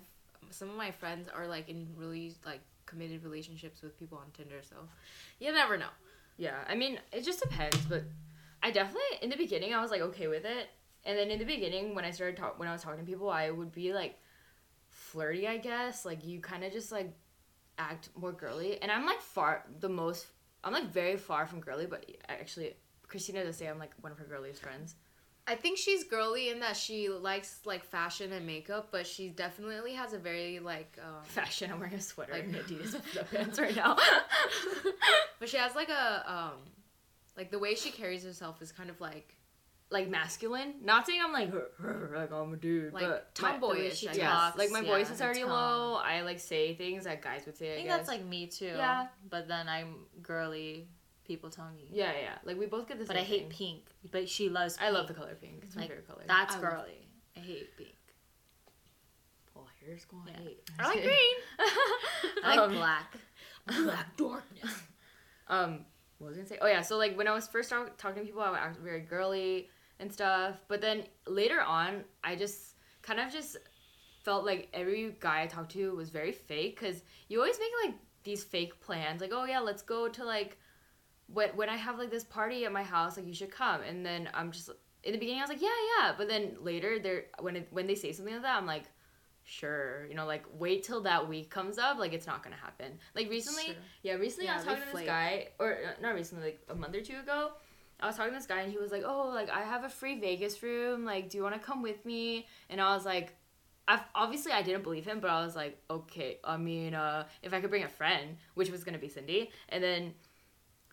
some 0.50 0.68
of 0.68 0.76
my 0.76 0.90
friends 0.90 1.28
are 1.28 1.46
like 1.46 1.68
in 1.68 1.86
really 1.96 2.34
like 2.44 2.60
committed 2.86 3.22
relationships 3.24 3.82
with 3.82 3.98
people 3.98 4.18
on 4.18 4.24
Tinder, 4.36 4.60
so 4.68 4.76
you 5.38 5.52
never 5.52 5.76
know. 5.76 5.92
Yeah, 6.36 6.56
I 6.68 6.74
mean, 6.74 6.98
it 7.12 7.24
just 7.24 7.40
depends, 7.40 7.76
but 7.86 8.02
I 8.62 8.70
definitely 8.70 9.02
in 9.22 9.30
the 9.30 9.36
beginning 9.36 9.72
I 9.74 9.80
was 9.80 9.90
like 9.90 10.00
okay 10.02 10.26
with 10.26 10.44
it, 10.44 10.68
and 11.04 11.16
then 11.16 11.30
in 11.30 11.38
the 11.38 11.44
beginning 11.44 11.94
when 11.94 12.04
I 12.04 12.10
started 12.10 12.36
talk 12.36 12.58
when 12.58 12.68
I 12.68 12.72
was 12.72 12.82
talking 12.82 13.00
to 13.00 13.06
people, 13.06 13.30
I 13.30 13.50
would 13.50 13.72
be 13.72 13.92
like 13.94 14.18
flirty, 15.12 15.46
I 15.46 15.58
guess. 15.58 16.04
Like 16.04 16.24
you 16.24 16.40
kind 16.40 16.64
of 16.64 16.72
just 16.72 16.90
like 16.92 17.12
act 17.78 18.08
more 18.16 18.32
girly, 18.32 18.80
and 18.82 18.90
I'm 18.90 19.06
like 19.06 19.20
far 19.20 19.64
the 19.80 19.88
most. 19.88 20.26
I'm 20.62 20.72
like 20.72 20.90
very 20.90 21.16
far 21.16 21.46
from 21.46 21.60
girly, 21.60 21.86
but 21.86 22.04
actually, 22.28 22.74
Christina 23.08 23.44
does 23.44 23.56
say 23.56 23.66
I'm 23.66 23.78
like 23.78 23.92
one 24.00 24.12
of 24.12 24.18
her 24.18 24.24
girliest 24.24 24.62
friends. 24.62 24.94
I 25.46 25.54
think 25.56 25.78
she's 25.78 26.04
girly 26.04 26.50
in 26.50 26.60
that 26.60 26.76
she 26.76 27.08
likes 27.08 27.60
like 27.64 27.82
fashion 27.82 28.30
and 28.32 28.46
makeup, 28.46 28.88
but 28.92 29.06
she 29.06 29.30
definitely 29.30 29.94
has 29.94 30.12
a 30.12 30.18
very 30.18 30.58
like 30.60 30.96
um 31.02 31.24
Fashion. 31.24 31.70
I'm 31.72 31.80
wearing 31.80 31.94
a 31.94 32.00
sweater 32.00 32.32
Like- 32.34 32.44
and 32.44 32.54
Adidas 32.66 32.94
sweatpants 33.14 33.58
right 33.60 33.74
now. 33.74 33.96
but 35.40 35.48
she 35.48 35.56
has 35.56 35.74
like 35.74 35.88
a 35.88 36.24
um 36.30 36.52
like 37.36 37.50
the 37.50 37.58
way 37.58 37.74
she 37.74 37.90
carries 37.90 38.22
herself 38.22 38.60
is 38.62 38.70
kind 38.70 38.90
of 38.90 39.00
like 39.00 39.34
like 39.90 40.08
masculine. 40.08 40.74
Not 40.82 41.06
saying 41.06 41.20
I'm 41.24 41.32
like 41.32 41.52
like 42.14 42.32
I'm 42.32 42.52
a 42.52 42.56
dude, 42.56 42.92
Like, 42.92 43.04
but 43.04 43.34
tomboyish, 43.34 44.06
I 44.08 44.12
yeah, 44.12 44.52
like 44.56 44.70
my 44.70 44.80
yeah, 44.80 44.88
voice 44.90 45.10
is 45.10 45.20
already 45.20 45.44
low. 45.44 45.94
I 45.96 46.22
like 46.22 46.38
say 46.40 46.74
things 46.74 47.04
that 47.04 47.22
guys 47.22 47.42
would 47.46 47.56
say. 47.56 47.70
I, 47.70 47.72
I 47.72 47.76
think 47.76 47.88
guess. 47.88 47.96
that's 47.98 48.08
like 48.08 48.24
me 48.24 48.46
too. 48.46 48.66
Yeah. 48.76 49.06
But 49.28 49.48
then 49.48 49.68
I'm 49.68 49.96
girly. 50.22 50.88
People 51.24 51.48
tell 51.48 51.70
me. 51.70 51.86
yeah, 51.92 52.10
yeah. 52.20 52.34
Like 52.44 52.58
we 52.58 52.66
both 52.66 52.88
get 52.88 52.98
the 52.98 53.04
But. 53.04 53.16
I 53.16 53.20
hate 53.20 53.42
thing. 53.42 53.50
pink. 53.50 53.82
But 54.10 54.28
she 54.28 54.48
loves. 54.48 54.76
I 54.80 54.90
love 54.90 55.06
the 55.06 55.14
color 55.14 55.36
pink. 55.40 55.60
It's 55.62 55.76
my 55.76 55.82
Like, 55.82 55.90
favorite 55.90 56.08
color. 56.08 56.24
That's 56.26 56.56
I 56.56 56.60
girly. 56.60 57.06
I 57.36 57.40
hate 57.40 57.76
pink. 57.76 57.90
here's 59.84 60.04
going 60.04 60.22
Yeah. 60.26 60.40
hate. 60.42 60.70
I 60.78 60.86
like 60.88 61.02
green. 61.02 62.44
I 62.44 62.56
like 62.56 62.70
black. 62.70 63.16
Black 63.66 64.16
darkness. 64.16 64.82
Um, 65.48 65.84
what 66.18 66.28
was 66.28 66.36
I 66.36 66.40
gonna 66.40 66.48
say? 66.48 66.58
Oh 66.60 66.66
yeah, 66.66 66.82
so 66.82 66.98
like 66.98 67.16
when 67.16 67.26
I 67.28 67.32
was 67.32 67.46
first 67.48 67.70
talk- 67.70 67.96
talking 67.96 68.22
to 68.22 68.26
people, 68.26 68.42
I 68.42 68.50
would 68.50 68.58
act 68.58 68.78
very 68.78 69.00
girly 69.00 69.68
and 70.00 70.12
stuff. 70.12 70.56
But 70.68 70.80
then 70.80 71.04
later 71.26 71.60
on, 71.60 72.04
I 72.24 72.34
just 72.36 72.76
kind 73.02 73.20
of 73.20 73.32
just 73.32 73.56
felt 74.24 74.44
like 74.44 74.68
every 74.74 75.14
guy 75.20 75.42
I 75.42 75.46
talked 75.46 75.72
to 75.72 75.94
was 75.94 76.10
very 76.10 76.32
fake 76.32 76.78
because 76.80 77.02
you 77.28 77.38
always 77.40 77.58
make 77.58 77.70
like 77.84 77.94
these 78.24 78.44
fake 78.44 78.80
plans, 78.80 79.20
like 79.20 79.32
oh 79.32 79.44
yeah, 79.44 79.60
let's 79.60 79.82
go 79.82 80.08
to 80.08 80.24
like 80.24 80.58
when 81.32 81.50
when 81.50 81.68
I 81.68 81.76
have 81.76 81.98
like 81.98 82.10
this 82.10 82.24
party 82.24 82.64
at 82.64 82.72
my 82.72 82.82
house, 82.82 83.16
like 83.16 83.26
you 83.26 83.34
should 83.34 83.50
come. 83.50 83.82
And 83.82 84.04
then 84.04 84.28
I'm 84.34 84.50
just 84.52 84.70
in 85.04 85.12
the 85.12 85.18
beginning, 85.18 85.40
I 85.40 85.44
was 85.44 85.50
like 85.50 85.62
yeah 85.62 85.80
yeah, 85.98 86.12
but 86.18 86.28
then 86.28 86.56
later 86.60 86.98
they're 86.98 87.24
when 87.40 87.56
it, 87.56 87.68
when 87.70 87.86
they 87.86 87.94
say 87.94 88.12
something 88.12 88.34
like 88.34 88.42
that, 88.42 88.56
I'm 88.56 88.66
like. 88.66 88.84
Sure, 89.42 90.06
you 90.08 90.14
know, 90.14 90.26
like 90.26 90.44
wait 90.58 90.84
till 90.84 91.00
that 91.00 91.26
week 91.28 91.50
comes 91.50 91.76
up. 91.78 91.98
Like 91.98 92.12
it's 92.12 92.26
not 92.26 92.42
gonna 92.44 92.54
happen. 92.56 92.92
Like 93.16 93.28
recently, 93.30 93.64
Sure. 93.64 93.74
yeah, 94.02 94.12
recently 94.14 94.48
I 94.48 94.52
Yeah, 94.52 94.56
was 94.58 94.64
talking 94.64 94.82
to 94.84 94.96
this 94.96 95.06
guy, 95.06 95.48
or 95.58 95.72
uh, 95.72 96.00
not 96.00 96.14
recently, 96.14 96.44
like 96.44 96.60
a 96.68 96.74
month 96.74 96.94
or 96.94 97.00
two 97.00 97.18
ago. 97.18 97.52
I 98.02 98.06
was 98.06 98.16
talking 98.16 98.32
to 98.32 98.38
this 98.38 98.46
guy, 98.46 98.60
and 98.60 98.72
he 98.72 98.78
was 98.78 98.90
like, 98.90 99.02
"Oh, 99.04 99.30
like 99.34 99.50
I 99.50 99.62
have 99.62 99.84
a 99.84 99.88
free 99.88 100.18
Vegas 100.18 100.62
room. 100.62 101.04
Like, 101.04 101.30
do 101.30 101.38
you 101.38 101.42
want 101.42 101.54
to 101.54 101.60
come 101.60 101.82
with 101.82 102.04
me?" 102.04 102.46
And 102.68 102.80
I 102.80 102.94
was 102.94 103.04
like, 103.04 103.36
I've, 103.88 104.04
obviously 104.14 104.52
I 104.52 104.62
didn't 104.62 104.82
believe 104.82 105.04
him, 105.04 105.20
but 105.20 105.30
I 105.30 105.44
was 105.44 105.56
like, 105.56 105.78
"Okay, 105.90 106.38
I 106.44 106.56
mean, 106.56 106.94
uh, 106.94 107.26
if 107.42 107.52
I 107.52 107.60
could 107.60 107.70
bring 107.70 107.84
a 107.84 107.88
friend, 107.88 108.36
which 108.54 108.70
was 108.70 108.84
gonna 108.84 108.98
be 108.98 109.08
Cindy, 109.08 109.50
and 109.68 109.82
then." 109.82 110.14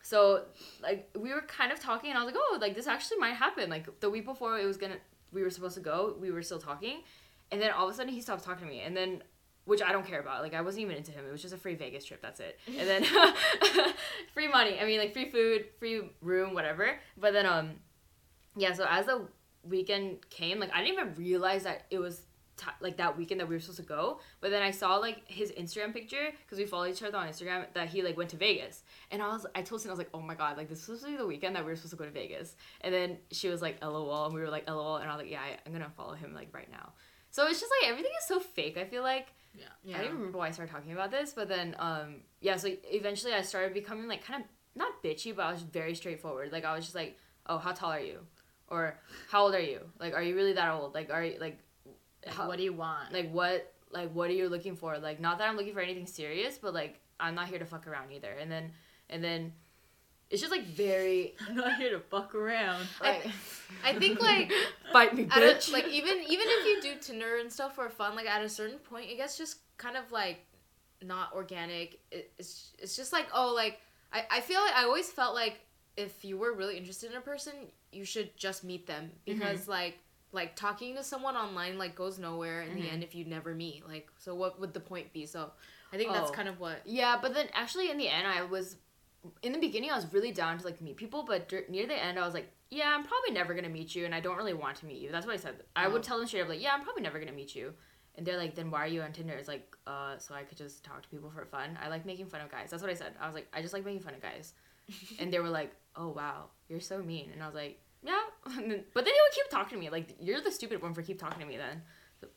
So 0.02 0.44
like 0.82 1.10
we 1.18 1.32
were 1.34 1.42
kind 1.42 1.72
of 1.72 1.80
talking, 1.80 2.10
and 2.10 2.18
I 2.18 2.24
was 2.24 2.34
like, 2.34 2.42
"Oh, 2.42 2.58
like 2.60 2.74
this 2.74 2.86
actually 2.86 3.18
might 3.18 3.34
happen." 3.34 3.70
Like 3.70 4.00
the 4.00 4.10
week 4.10 4.24
before 4.24 4.58
it 4.58 4.64
was 4.64 4.76
gonna, 4.76 4.96
we 5.32 5.42
were 5.42 5.50
supposed 5.50 5.74
to 5.74 5.80
go. 5.80 6.16
We 6.20 6.30
were 6.30 6.42
still 6.42 6.60
talking, 6.60 7.02
and 7.50 7.60
then 7.60 7.72
all 7.72 7.88
of 7.88 7.94
a 7.94 7.96
sudden 7.96 8.12
he 8.12 8.20
stopped 8.20 8.44
talking 8.44 8.66
to 8.66 8.72
me, 8.72 8.80
and 8.80 8.96
then 8.96 9.22
which 9.68 9.82
I 9.82 9.92
don't 9.92 10.06
care 10.06 10.18
about. 10.18 10.42
Like 10.42 10.54
I 10.54 10.62
wasn't 10.62 10.84
even 10.84 10.96
into 10.96 11.12
him. 11.12 11.26
It 11.28 11.30
was 11.30 11.42
just 11.42 11.52
a 11.52 11.58
free 11.58 11.74
Vegas 11.74 12.04
trip. 12.06 12.22
That's 12.22 12.40
it. 12.40 12.58
And 12.66 12.88
then 12.88 13.04
free 14.34 14.48
money. 14.48 14.80
I 14.80 14.86
mean, 14.86 14.98
like 14.98 15.12
free 15.12 15.30
food, 15.30 15.66
free 15.78 16.00
room, 16.22 16.54
whatever. 16.54 16.98
But 17.18 17.34
then 17.34 17.44
um, 17.44 17.72
yeah. 18.56 18.72
So 18.72 18.86
as 18.88 19.04
the 19.04 19.28
weekend 19.62 20.28
came, 20.30 20.58
like 20.58 20.70
I 20.74 20.82
didn't 20.82 20.94
even 20.94 21.14
realize 21.14 21.64
that 21.64 21.84
it 21.90 21.98
was. 21.98 22.22
T- 22.56 22.66
like 22.80 22.96
that 22.96 23.16
weekend 23.16 23.38
that 23.38 23.48
we 23.48 23.54
were 23.54 23.60
supposed 23.60 23.78
to 23.78 23.84
go, 23.84 24.18
but 24.40 24.50
then 24.50 24.62
I 24.62 24.72
saw 24.72 24.96
like 24.96 25.22
his 25.28 25.52
Instagram 25.52 25.92
picture 25.92 26.32
because 26.44 26.58
we 26.58 26.66
follow 26.66 26.86
each 26.86 27.00
other 27.04 27.16
on 27.16 27.28
Instagram 27.28 27.72
that 27.74 27.88
he 27.88 28.02
like 28.02 28.16
went 28.16 28.30
to 28.30 28.36
Vegas, 28.36 28.82
and 29.12 29.22
I 29.22 29.28
was 29.28 29.46
I 29.54 29.62
told 29.62 29.80
him 29.80 29.90
I 29.90 29.92
was 29.92 29.98
like 29.98 30.08
oh 30.12 30.20
my 30.20 30.34
god 30.34 30.56
like 30.56 30.68
this 30.68 30.78
was 30.78 30.98
supposed 30.98 31.04
to 31.04 31.10
be 31.12 31.16
the 31.16 31.24
weekend 31.24 31.54
that 31.54 31.64
we 31.64 31.70
were 31.70 31.76
supposed 31.76 31.92
to 31.92 31.96
go 31.98 32.04
to 32.04 32.10
Vegas, 32.10 32.56
and 32.80 32.92
then 32.92 33.18
she 33.30 33.48
was 33.48 33.62
like 33.62 33.80
lol 33.80 34.24
and 34.24 34.34
we 34.34 34.40
were 34.40 34.50
like 34.50 34.68
lol 34.68 34.96
and 34.96 35.08
I 35.08 35.14
was 35.14 35.22
like 35.22 35.30
yeah 35.30 35.40
I, 35.40 35.56
I'm 35.64 35.72
gonna 35.72 35.88
follow 35.96 36.14
him 36.14 36.34
like 36.34 36.48
right 36.52 36.68
now, 36.68 36.94
so 37.30 37.46
it's 37.46 37.60
just 37.60 37.70
like 37.80 37.92
everything 37.92 38.10
is 38.20 38.26
so 38.26 38.40
fake 38.40 38.76
I 38.76 38.86
feel 38.86 39.04
like 39.04 39.28
Yeah. 39.54 39.96
I 39.96 39.98
don't 39.98 40.04
even 40.06 40.16
remember 40.18 40.38
why 40.38 40.48
I 40.48 40.50
started 40.50 40.72
talking 40.72 40.92
about 40.92 41.10
this, 41.10 41.32
but 41.32 41.48
then 41.48 41.74
um 41.78 42.16
yeah, 42.40 42.56
so 42.56 42.68
eventually 42.84 43.32
I 43.32 43.42
started 43.42 43.74
becoming 43.74 44.06
like 44.08 44.24
kind 44.24 44.42
of 44.44 44.48
not 44.74 45.02
bitchy, 45.02 45.34
but 45.34 45.42
I 45.46 45.52
was 45.52 45.62
very 45.62 45.94
straightforward. 45.94 46.52
Like 46.52 46.64
I 46.64 46.74
was 46.74 46.84
just 46.84 46.94
like, 46.94 47.18
"Oh, 47.46 47.58
how 47.58 47.72
tall 47.72 47.90
are 47.90 48.00
you?" 48.00 48.20
or 48.68 48.98
"How 49.30 49.44
old 49.44 49.54
are 49.54 49.60
you?" 49.60 49.80
Like, 49.98 50.14
"Are 50.14 50.22
you 50.22 50.36
really 50.36 50.52
that 50.52 50.70
old?" 50.72 50.94
Like, 50.94 51.10
"Are 51.10 51.24
you 51.24 51.38
like 51.40 51.58
Like, 52.24 52.34
how- 52.34 52.46
what 52.48 52.58
do 52.58 52.62
you 52.64 52.72
want? 52.74 53.12
like 53.12 53.30
what 53.32 53.72
like 53.90 54.10
what 54.12 54.28
are 54.30 54.34
you 54.34 54.48
looking 54.48 54.76
for?" 54.76 54.98
Like, 54.98 55.18
not 55.20 55.38
that 55.38 55.48
I'm 55.48 55.56
looking 55.56 55.74
for 55.74 55.80
anything 55.80 56.06
serious, 56.06 56.58
but 56.58 56.74
like 56.74 57.00
I'm 57.18 57.34
not 57.34 57.48
here 57.48 57.58
to 57.58 57.64
fuck 57.66 57.86
around 57.86 58.12
either. 58.12 58.30
And 58.32 58.50
then 58.52 58.72
and 59.10 59.24
then 59.24 59.52
it's 60.30 60.40
just 60.40 60.50
like 60.52 60.64
very 60.66 61.34
I'm 61.48 61.56
not 61.56 61.76
here 61.76 61.90
to 61.90 62.00
fuck 62.00 62.34
around. 62.34 62.86
I, 63.00 63.22
I 63.84 63.94
think 63.94 64.20
like 64.22 64.52
bite 64.92 65.14
me, 65.14 65.24
bitch. 65.24 65.68
a, 65.68 65.72
like 65.72 65.88
even 65.88 66.18
even 66.28 66.46
if 66.48 66.66
you 66.66 66.94
do 66.94 67.00
Tinder 67.00 67.38
and 67.38 67.52
stuff 67.52 67.74
for 67.74 67.88
fun, 67.88 68.14
like 68.16 68.26
at 68.26 68.42
a 68.42 68.48
certain 68.48 68.78
point, 68.78 69.10
it 69.10 69.16
gets 69.16 69.38
just 69.38 69.58
kind 69.76 69.96
of 69.96 70.10
like 70.12 70.44
not 71.02 71.32
organic. 71.34 72.00
It, 72.10 72.32
it's 72.38 72.72
it's 72.78 72.96
just 72.96 73.12
like 73.12 73.26
oh 73.34 73.52
like 73.54 73.80
I 74.12 74.24
I 74.30 74.40
feel 74.40 74.60
like 74.60 74.74
I 74.74 74.84
always 74.84 75.10
felt 75.10 75.34
like 75.34 75.60
if 75.96 76.24
you 76.24 76.36
were 76.38 76.52
really 76.52 76.76
interested 76.76 77.10
in 77.10 77.16
a 77.16 77.20
person, 77.20 77.52
you 77.92 78.04
should 78.04 78.36
just 78.36 78.64
meet 78.64 78.86
them 78.86 79.10
because 79.24 79.66
like 79.68 79.98
like 80.30 80.54
talking 80.56 80.94
to 80.94 81.02
someone 81.02 81.36
online 81.36 81.78
like 81.78 81.94
goes 81.94 82.18
nowhere 82.18 82.60
in 82.62 82.74
the 82.74 82.82
Mhm. 82.82 82.92
end 82.92 83.02
if 83.02 83.14
you 83.14 83.24
never 83.24 83.54
meet. 83.54 83.88
Like 83.88 84.08
so 84.18 84.34
what 84.34 84.60
would 84.60 84.74
the 84.74 84.80
point 84.80 85.12
be? 85.12 85.24
So 85.24 85.50
I 85.92 85.96
think 85.96 86.12
that's 86.12 86.30
Oh. 86.30 86.34
kind 86.34 86.48
of 86.48 86.60
what 86.60 86.82
Yeah, 86.84 87.18
but 87.20 87.32
then 87.32 87.46
actually 87.54 87.90
in 87.90 87.96
the 87.96 88.08
end, 88.08 88.26
I 88.26 88.42
was 88.42 88.76
in 89.42 89.52
the 89.52 89.58
beginning 89.58 89.90
I 89.90 89.96
was 89.96 90.12
really 90.12 90.32
down 90.32 90.58
to 90.58 90.64
like 90.64 90.80
meet 90.80 90.96
people, 90.96 91.22
but 91.24 91.48
dur- 91.48 91.64
near 91.68 91.86
the 91.86 91.94
end 92.02 92.18
I 92.18 92.24
was 92.24 92.34
like, 92.34 92.50
yeah, 92.70 92.94
I'm 92.94 93.04
probably 93.04 93.30
never 93.32 93.54
gonna 93.54 93.68
meet 93.68 93.94
you, 93.94 94.04
and 94.04 94.14
I 94.14 94.20
don't 94.20 94.36
really 94.36 94.54
want 94.54 94.76
to 94.78 94.86
meet 94.86 94.98
you. 95.00 95.10
That's 95.10 95.26
what 95.26 95.34
I 95.34 95.38
said. 95.38 95.56
I 95.74 95.86
Oh. 95.86 95.90
would 95.90 96.02
tell 96.02 96.18
them 96.18 96.26
straight 96.26 96.42
up 96.42 96.48
like, 96.48 96.62
yeah, 96.62 96.72
I'm 96.74 96.82
probably 96.82 97.02
never 97.02 97.18
gonna 97.18 97.32
meet 97.32 97.54
you, 97.54 97.72
and 98.14 98.26
they're 98.26 98.36
like, 98.36 98.54
then 98.54 98.70
why 98.70 98.84
are 98.84 98.88
you 98.88 99.02
on 99.02 99.12
Tinder? 99.12 99.34
It's 99.34 99.48
like, 99.48 99.76
uh, 99.86 100.18
so 100.18 100.34
I 100.34 100.42
could 100.42 100.58
just 100.58 100.84
talk 100.84 101.02
to 101.02 101.08
people 101.08 101.30
for 101.30 101.44
fun. 101.46 101.78
I 101.82 101.88
like 101.88 102.04
making 102.06 102.26
fun 102.26 102.40
of 102.42 102.50
guys. 102.50 102.70
That's 102.70 102.82
what 102.82 102.90
I 102.90 102.94
said. 102.94 103.14
I 103.20 103.26
was 103.26 103.34
like, 103.34 103.48
I 103.52 103.62
just 103.62 103.72
like 103.74 103.84
making 103.84 104.00
fun 104.02 104.14
of 104.14 104.22
guys, 104.22 104.52
and 105.18 105.32
they 105.32 105.38
were 105.40 105.48
like, 105.48 105.74
oh 105.96 106.08
wow, 106.10 106.50
you're 106.68 106.80
so 106.80 107.02
mean, 107.02 107.30
and 107.32 107.42
I 107.42 107.46
was 107.46 107.54
like, 107.54 107.80
yeah, 108.02 108.20
then, 108.46 108.84
but 108.94 109.04
then 109.04 109.12
they 109.14 109.20
would 109.24 109.34
keep 109.34 109.50
talking 109.50 109.78
to 109.78 109.82
me 109.84 109.90
like, 109.90 110.14
you're 110.20 110.40
the 110.40 110.52
stupid 110.52 110.80
one 110.82 110.94
for 110.94 111.02
keep 111.02 111.18
talking 111.18 111.40
to 111.40 111.46
me 111.46 111.56
then. 111.56 111.82
So, 112.20 112.28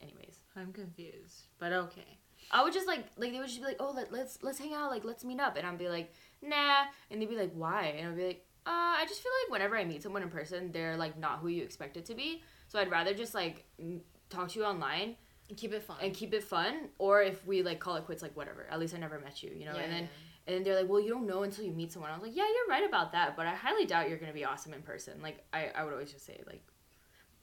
anyways. 0.00 0.38
I'm 0.56 0.72
confused, 0.72 1.46
but 1.58 1.72
okay. 1.72 2.18
I 2.52 2.62
would 2.62 2.72
just 2.72 2.86
like 2.86 3.06
like 3.16 3.32
they 3.32 3.38
would 3.38 3.48
just 3.48 3.60
be 3.60 3.66
like, 3.66 3.78
oh 3.80 3.92
let, 3.94 4.12
let's 4.12 4.38
let's 4.42 4.58
hang 4.58 4.74
out, 4.74 4.90
like 4.90 5.04
let's 5.04 5.24
meet 5.24 5.40
up, 5.40 5.56
and 5.56 5.66
I'd 5.66 5.78
be 5.78 5.88
like, 5.88 6.12
nah, 6.42 6.84
and 7.10 7.20
they'd 7.20 7.28
be 7.28 7.36
like, 7.36 7.52
why? 7.54 7.94
And 7.98 8.08
I'd 8.08 8.16
be 8.16 8.26
like, 8.26 8.46
uh, 8.66 8.70
I 8.70 9.06
just 9.08 9.22
feel 9.22 9.32
like 9.44 9.52
whenever 9.52 9.76
I 9.76 9.84
meet 9.84 10.02
someone 10.02 10.22
in 10.22 10.28
person, 10.28 10.70
they're 10.70 10.96
like 10.96 11.18
not 11.18 11.38
who 11.38 11.48
you 11.48 11.62
expect 11.62 11.96
it 11.96 12.04
to 12.06 12.14
be, 12.14 12.42
so 12.68 12.78
I'd 12.78 12.90
rather 12.90 13.14
just 13.14 13.34
like 13.34 13.64
m- 13.80 14.02
talk 14.28 14.48
to 14.50 14.58
you 14.58 14.64
online 14.64 15.16
and 15.48 15.56
keep 15.56 15.72
it 15.72 15.82
fun. 15.82 15.96
and 16.02 16.12
keep 16.14 16.34
it 16.34 16.44
fun, 16.44 16.88
or 16.98 17.22
if 17.22 17.46
we 17.46 17.62
like 17.62 17.80
call 17.80 17.96
it 17.96 18.04
quits, 18.04 18.22
like 18.22 18.36
whatever. 18.36 18.66
At 18.70 18.78
least 18.78 18.94
I 18.94 18.98
never 18.98 19.18
met 19.18 19.42
you, 19.42 19.50
you 19.56 19.64
know. 19.64 19.74
Yeah, 19.74 19.82
and 19.82 19.92
then 19.92 20.02
yeah. 20.02 20.08
and 20.46 20.56
then 20.56 20.62
they're 20.62 20.80
like, 20.80 20.90
well, 20.90 21.00
you 21.00 21.08
don't 21.08 21.26
know 21.26 21.44
until 21.44 21.64
you 21.64 21.72
meet 21.72 21.90
someone. 21.90 22.10
I 22.10 22.14
was 22.14 22.22
like, 22.22 22.36
yeah, 22.36 22.44
you're 22.44 22.68
right 22.68 22.86
about 22.86 23.12
that, 23.12 23.34
but 23.36 23.46
I 23.46 23.54
highly 23.54 23.86
doubt 23.86 24.08
you're 24.10 24.18
gonna 24.18 24.32
be 24.32 24.44
awesome 24.44 24.74
in 24.74 24.82
person. 24.82 25.14
Like 25.22 25.44
I 25.52 25.70
I 25.74 25.84
would 25.84 25.92
always 25.94 26.12
just 26.12 26.26
say 26.26 26.42
like, 26.46 26.62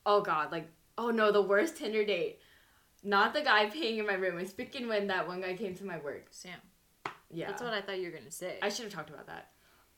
oh 0.06 0.22
god, 0.22 0.52
like 0.52 0.69
oh 1.00 1.10
no, 1.10 1.32
the 1.32 1.41
worst 1.41 1.78
Tinder 1.78 2.06
date. 2.06 2.39
Not 3.03 3.33
the 3.33 3.41
guy 3.41 3.69
paying 3.69 3.97
in 3.99 4.05
my 4.05 4.13
room. 4.13 4.38
It's 4.39 4.53
freaking 4.53 4.88
when 4.88 5.07
that 5.07 5.27
one 5.27 5.41
guy 5.41 5.55
came 5.55 5.75
to 5.75 5.85
my 5.85 5.97
work. 5.99 6.27
Sam. 6.31 6.57
Yeah. 7.31 7.47
That's 7.47 7.62
what 7.62 7.73
I 7.73 7.81
thought 7.81 7.99
you 7.99 8.05
were 8.12 8.17
gonna 8.17 8.31
say. 8.31 8.57
I 8.62 8.69
should 8.69 8.85
have 8.85 8.93
talked 8.93 9.09
about 9.09 9.27
that. 9.27 9.49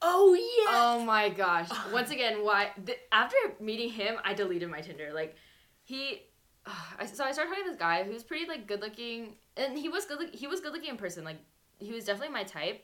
Oh 0.02 0.34
yeah. 0.34 0.72
Oh 0.74 1.04
my 1.06 1.30
gosh! 1.30 1.70
Once 1.94 2.10
again, 2.12 2.44
why? 2.44 2.72
Th- 2.86 2.98
after 3.12 3.36
meeting 3.60 3.90
him, 3.90 4.16
I 4.24 4.34
deleted 4.34 4.70
my 4.70 4.82
Tinder. 4.82 5.12
Like, 5.14 5.36
he. 5.84 6.24
I, 7.00 7.06
so 7.06 7.24
I 7.24 7.32
started 7.32 7.50
talking 7.52 7.64
to 7.66 7.70
this 7.72 7.80
guy 7.80 8.04
who's 8.04 8.24
pretty 8.24 8.48
like 8.48 8.68
good 8.68 8.82
looking, 8.82 9.36
and 9.58 9.78
he 9.78 9.90
was 9.90 10.06
good. 10.06 10.20
look- 10.20 10.34
He 10.36 10.48
was 10.48 10.60
good 10.60 10.74
looking 10.74 10.90
in 10.90 10.98
person. 10.98 11.24
Like, 11.24 11.38
he 11.80 11.92
was 11.92 12.06
definitely 12.06 12.34
my 12.34 12.44
type. 12.44 12.84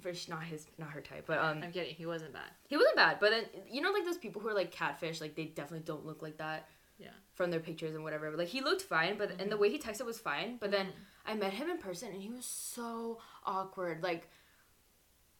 For 0.00 0.12
not 0.28 0.42
his, 0.42 0.66
not 0.76 0.90
her 0.90 1.00
type, 1.00 1.24
but 1.26 1.38
um, 1.38 1.60
I'm 1.62 1.70
kidding. 1.70 1.94
He 1.94 2.04
wasn't 2.04 2.32
bad. 2.32 2.50
he 2.66 2.76
wasn't 2.76 2.96
bad. 2.96 3.18
But 3.20 3.30
then 3.30 3.44
you 3.70 3.80
know, 3.80 3.92
like 3.92 4.04
those 4.04 4.16
people 4.18 4.42
who 4.42 4.48
are 4.48 4.54
like 4.54 4.72
catfish, 4.72 5.20
like 5.20 5.36
they 5.36 5.44
definitely 5.44 5.84
don't 5.84 6.04
look 6.04 6.20
like 6.22 6.38
that. 6.38 6.66
Yeah. 6.98 7.08
From 7.34 7.50
their 7.50 7.60
pictures 7.60 7.94
and 7.94 8.04
whatever, 8.04 8.30
but 8.30 8.38
like 8.38 8.48
he 8.48 8.60
looked 8.60 8.82
fine, 8.82 9.18
but 9.18 9.30
and 9.30 9.38
the 9.38 9.44
mm-hmm. 9.44 9.60
way 9.60 9.70
he 9.70 9.78
texted 9.78 10.06
was 10.06 10.18
fine. 10.18 10.56
But 10.60 10.70
then 10.70 10.86
mm-hmm. 10.86 11.30
I 11.30 11.34
met 11.34 11.52
him 11.52 11.68
in 11.70 11.78
person, 11.78 12.12
and 12.12 12.22
he 12.22 12.30
was 12.30 12.44
so 12.44 13.18
awkward. 13.44 14.02
Like, 14.02 14.28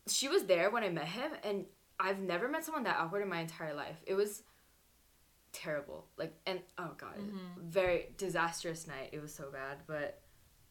she 0.08 0.28
was 0.28 0.44
there 0.44 0.70
when 0.70 0.82
I 0.82 0.88
met 0.88 1.06
him, 1.06 1.30
and 1.44 1.66
I've 2.00 2.18
never 2.18 2.48
met 2.48 2.64
someone 2.64 2.84
that 2.84 2.98
awkward 2.98 3.22
in 3.22 3.28
my 3.28 3.40
entire 3.40 3.74
life. 3.74 3.96
It 4.06 4.14
was 4.14 4.42
terrible. 5.54 6.06
Like, 6.18 6.34
and 6.46 6.60
oh 6.76 6.90
god, 6.98 7.16
mm-hmm. 7.18 7.68
very 7.68 8.08
disastrous 8.18 8.86
night. 8.86 9.10
It 9.12 9.22
was 9.22 9.32
so 9.32 9.50
bad, 9.50 9.78
but 9.86 10.20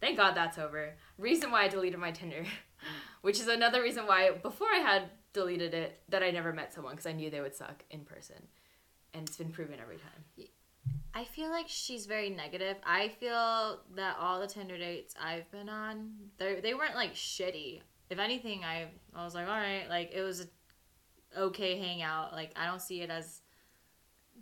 thank 0.02 0.18
God 0.18 0.36
that's 0.36 0.60
over. 0.60 0.96
Reason 1.18 1.50
why 1.50 1.64
I 1.64 1.68
deleted 1.70 2.00
my 2.00 2.12
Tinder, 2.12 2.46
which 3.22 3.40
is 3.40 3.48
another 3.48 3.82
reason 3.82 4.06
why 4.06 4.32
before 4.32 4.68
I 4.68 4.80
had 4.80 5.04
deleted 5.32 5.74
it 5.74 6.02
that 6.10 6.22
I 6.22 6.30
never 6.30 6.54
met 6.54 6.74
someone 6.74 6.94
because 6.94 7.08
I 7.08 7.14
knew 7.14 7.30
they 7.30 7.42
would 7.42 7.56
suck 7.56 7.84
in 7.90 8.02
person, 8.02 8.48
and 9.14 9.28
it's 9.28 9.38
been 9.38 9.52
proven 9.52 9.80
every 9.82 9.98
time. 9.98 10.48
I 11.16 11.24
feel 11.26 11.50
like 11.50 11.68
she's 11.68 12.06
very 12.06 12.30
negative. 12.30 12.78
I 12.84 13.10
feel 13.10 13.82
that 13.96 14.18
all 14.20 14.40
the 14.40 14.48
Tinder 14.48 14.78
dates 14.78 15.14
I've 15.22 15.50
been 15.52 15.70
on, 15.70 16.12
they 16.38 16.60
they 16.60 16.74
weren't 16.74 16.96
like 16.96 17.14
shitty. 17.14 17.82
If 18.10 18.20
anything, 18.20 18.64
I 18.64 18.88
I 19.16 19.24
was 19.24 19.36
like, 19.36 19.48
all 19.48 19.58
right, 19.58 19.88
like 19.90 20.12
it 20.14 20.22
was 20.22 20.42
a 20.42 21.40
okay 21.40 21.78
hangout. 21.78 22.34
Like 22.34 22.52
I 22.56 22.66
don't 22.66 22.82
see 22.82 23.02
it 23.02 23.10
as 23.12 23.42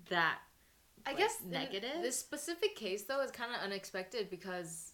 that. 0.10 0.40
I 1.06 1.10
like, 1.10 1.20
guess 1.20 1.38
negative. 1.46 2.02
This 2.02 2.18
specific 2.18 2.76
case 2.76 3.04
though 3.04 3.22
is 3.22 3.32
kind 3.32 3.52
of 3.54 3.62
unexpected 3.62 4.30
because, 4.30 4.94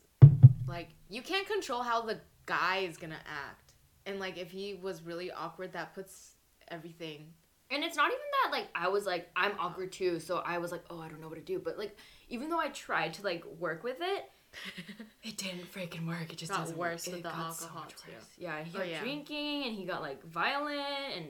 like, 0.67 0.89
you 1.09 1.21
can't 1.21 1.45
control 1.47 1.83
how 1.83 2.01
the 2.01 2.19
guy 2.45 2.77
is 2.77 2.97
gonna 2.97 3.19
act, 3.27 3.73
and 4.05 4.19
like 4.19 4.37
if 4.37 4.49
he 4.49 4.73
was 4.73 5.03
really 5.03 5.31
awkward, 5.31 5.73
that 5.73 5.93
puts 5.93 6.31
everything. 6.69 7.33
And 7.69 7.83
it's 7.83 7.97
not 7.97 8.07
even 8.07 8.19
that 8.43 8.51
like 8.51 8.67
I 8.75 8.87
was 8.87 9.05
like 9.05 9.29
I'm 9.35 9.51
awkward 9.59 9.91
too, 9.91 10.19
so 10.19 10.37
I 10.45 10.57
was 10.57 10.71
like, 10.71 10.83
oh, 10.89 10.99
I 11.01 11.07
don't 11.09 11.19
know 11.21 11.27
what 11.27 11.35
to 11.35 11.41
do. 11.41 11.59
But 11.59 11.77
like 11.77 11.97
even 12.29 12.49
though 12.49 12.59
I 12.59 12.69
tried 12.69 13.13
to 13.15 13.23
like 13.23 13.43
work 13.59 13.83
with 13.83 13.97
it, 13.99 14.25
it 15.23 15.37
didn't 15.37 15.71
freaking 15.73 16.07
work. 16.07 16.31
It 16.31 16.37
just 16.37 16.51
Got 16.51 16.61
doesn't 16.61 16.77
worse 16.77 17.05
work. 17.07 17.15
with 17.17 17.19
It 17.19 17.23
the 17.23 17.31
so 17.31 17.65
alcohol, 17.65 17.81
much 17.83 17.95
too. 17.95 18.11
Yeah, 18.37 18.63
he 18.63 18.71
Oh, 18.75 18.79
got 18.79 18.87
yeah. 18.89 19.01
drinking 19.01 19.63
and 19.65 19.75
he 19.75 19.83
got 19.85 20.01
like 20.01 20.23
violent 20.23 20.79
and 21.15 21.25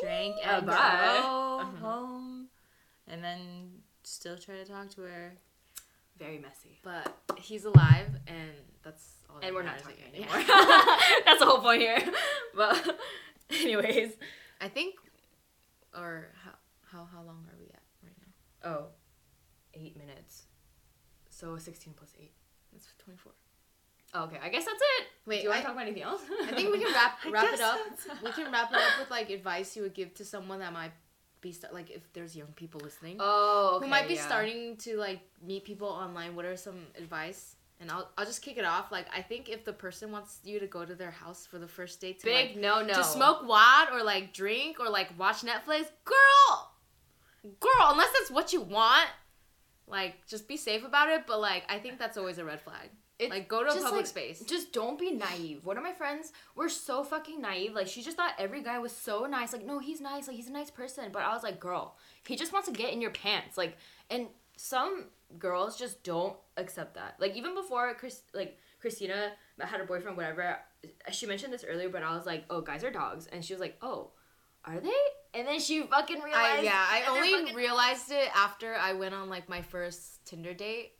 Drank 0.00 0.36
and 0.44 0.64
go 0.66 0.72
Uh-huh. 0.72 1.64
home, 1.80 2.46
and 3.08 3.22
then 3.22 3.70
still 4.04 4.38
try 4.38 4.54
to 4.54 4.64
talk 4.64 4.88
to 4.90 5.00
her. 5.02 5.34
very 6.18 6.38
messy. 6.38 6.78
But 6.84 7.12
he's 7.36 7.64
alive, 7.64 8.06
and 8.28 8.50
that's 8.84 9.04
all. 9.28 9.40
that 9.40 9.46
And 9.46 9.54
we're 9.56 9.64
not 9.64 9.78
talking 9.80 9.96
anymore. 10.14 10.38
Yeah. 10.38 10.96
That's 11.24 11.40
the 11.40 11.46
whole 11.46 11.58
point 11.58 11.80
here. 11.82 12.00
But 12.56 12.96
anyways, 13.50 14.12
I 14.60 14.68
think, 14.68 14.94
or 15.96 16.28
how 16.44 16.52
how 16.90 17.04
how 17.04 17.22
long 17.22 17.44
are 17.50 17.56
we 17.58 17.66
at 17.66 17.82
right 18.02 18.12
now? 18.20 18.70
oh, 18.70 18.84
eight 19.74 19.96
minutes. 19.96 20.44
So 21.30 21.56
sixteen 21.58 21.94
plus 21.94 22.12
eight. 22.20 22.32
That's 22.72 22.86
twenty 22.98 23.18
four. 23.18 23.32
Oh, 24.14 24.24
okay, 24.24 24.38
I 24.42 24.48
guess 24.48 24.64
that's 24.64 24.80
it. 24.80 25.06
Wait, 25.26 25.38
do 25.38 25.42
you 25.44 25.48
want 25.50 25.58
I- 25.58 25.60
to 25.60 25.66
talk 25.66 25.74
about 25.74 25.86
anything 25.86 26.02
else? 26.02 26.22
I 26.48 26.52
think 26.54 26.72
we 26.72 26.78
can 26.82 26.92
wrap 26.94 27.18
wrap 27.30 27.52
it 27.52 27.60
up. 27.60 27.78
We 28.24 28.30
can 28.32 28.50
wrap 28.50 28.70
it 28.72 28.76
up 28.78 28.98
with 29.00 29.10
like 29.10 29.28
advice 29.30 29.76
you 29.76 29.82
would 29.82 29.94
give 29.94 30.14
to 30.14 30.24
someone 30.24 30.60
that 30.60 30.72
might 30.72 30.92
be 31.40 31.52
st- 31.52 31.72
like 31.72 31.90
if 31.90 32.10
there's 32.14 32.34
young 32.34 32.48
people 32.56 32.80
listening 32.82 33.18
Oh, 33.20 33.74
okay, 33.76 33.84
who 33.84 33.90
might 33.90 34.08
be 34.08 34.14
yeah. 34.14 34.26
starting 34.26 34.76
to 34.78 34.96
like 34.96 35.20
meet 35.46 35.64
people 35.64 35.88
online. 35.88 36.34
What 36.34 36.46
are 36.46 36.56
some 36.56 36.86
advice? 36.96 37.54
And 37.80 37.90
I'll 37.90 38.10
I'll 38.18 38.26
just 38.26 38.42
kick 38.42 38.58
it 38.58 38.64
off. 38.64 38.90
Like 38.90 39.06
I 39.14 39.22
think 39.22 39.48
if 39.48 39.64
the 39.64 39.72
person 39.72 40.10
wants 40.10 40.38
you 40.44 40.58
to 40.58 40.66
go 40.66 40.84
to 40.84 40.94
their 40.94 41.12
house 41.12 41.46
for 41.46 41.58
the 41.58 41.68
first 41.68 42.00
date 42.00 42.20
to 42.20 42.26
Big 42.26 42.50
like, 42.50 42.56
no 42.56 42.82
no. 42.82 42.94
to 42.94 43.04
smoke 43.04 43.46
wad 43.46 43.88
or 43.92 44.02
like 44.02 44.32
drink 44.32 44.80
or 44.80 44.88
like 44.88 45.16
watch 45.18 45.42
Netflix, 45.42 45.86
girl, 46.04 46.72
girl, 47.60 47.90
unless 47.90 48.12
that's 48.12 48.30
what 48.30 48.52
you 48.52 48.60
want, 48.60 49.08
like 49.86 50.26
just 50.26 50.48
be 50.48 50.56
safe 50.56 50.84
about 50.84 51.08
it. 51.08 51.24
But 51.26 51.40
like 51.40 51.64
I 51.68 51.78
think 51.78 51.98
that's 51.98 52.16
always 52.16 52.38
a 52.38 52.44
red 52.44 52.60
flag. 52.60 52.90
It's 53.18 53.30
like 53.30 53.48
go 53.48 53.64
to 53.64 53.70
a 53.70 53.74
public 53.74 53.92
like, 53.92 54.06
space. 54.06 54.44
Just 54.46 54.72
don't 54.72 54.98
be 54.98 55.10
naive. 55.10 55.64
One 55.64 55.76
of 55.76 55.82
my 55.82 55.92
friends 55.92 56.32
were 56.54 56.68
so 56.68 57.02
fucking 57.02 57.40
naive. 57.40 57.74
Like 57.74 57.88
she 57.88 58.02
just 58.02 58.16
thought 58.16 58.34
every 58.38 58.62
guy 58.62 58.78
was 58.78 58.92
so 58.92 59.26
nice. 59.26 59.52
Like 59.52 59.66
no, 59.66 59.80
he's 59.80 60.00
nice. 60.00 60.28
Like 60.28 60.36
he's 60.36 60.48
a 60.48 60.52
nice 60.52 60.70
person. 60.70 61.06
But 61.12 61.22
I 61.22 61.34
was 61.34 61.42
like, 61.42 61.58
girl, 61.58 61.96
he 62.26 62.36
just 62.36 62.52
wants 62.52 62.68
to 62.68 62.74
get 62.74 62.92
in 62.92 63.00
your 63.00 63.10
pants. 63.10 63.58
Like 63.58 63.76
and 64.08 64.28
some 64.56 65.06
girls 65.38 65.78
just 65.78 66.02
don't 66.02 66.36
accept 66.56 66.94
that. 66.94 67.16
Like 67.18 67.36
even 67.36 67.54
before 67.54 67.92
Chris, 67.94 68.22
like 68.34 68.58
Christina 68.80 69.32
had 69.60 69.80
her 69.80 69.86
boyfriend, 69.86 70.16
whatever. 70.16 70.58
She 71.10 71.26
mentioned 71.26 71.52
this 71.52 71.64
earlier, 71.68 71.88
but 71.88 72.02
I 72.02 72.14
was 72.16 72.24
like, 72.26 72.44
oh, 72.50 72.60
guys 72.60 72.84
are 72.84 72.90
dogs, 72.90 73.26
and 73.26 73.44
she 73.44 73.52
was 73.52 73.60
like, 73.60 73.76
oh, 73.82 74.10
are 74.64 74.78
they? 74.80 74.90
And 75.34 75.46
then 75.46 75.60
she 75.60 75.82
fucking 75.82 76.20
realized. 76.20 76.60
I, 76.60 76.62
yeah, 76.62 76.86
I 76.88 77.02
only 77.08 77.54
realized 77.54 78.10
it 78.10 78.28
after 78.36 78.74
I 78.74 78.92
went 78.94 79.14
on 79.14 79.28
like 79.28 79.48
my 79.48 79.60
first 79.62 80.24
Tinder 80.24 80.54
date. 80.54 80.92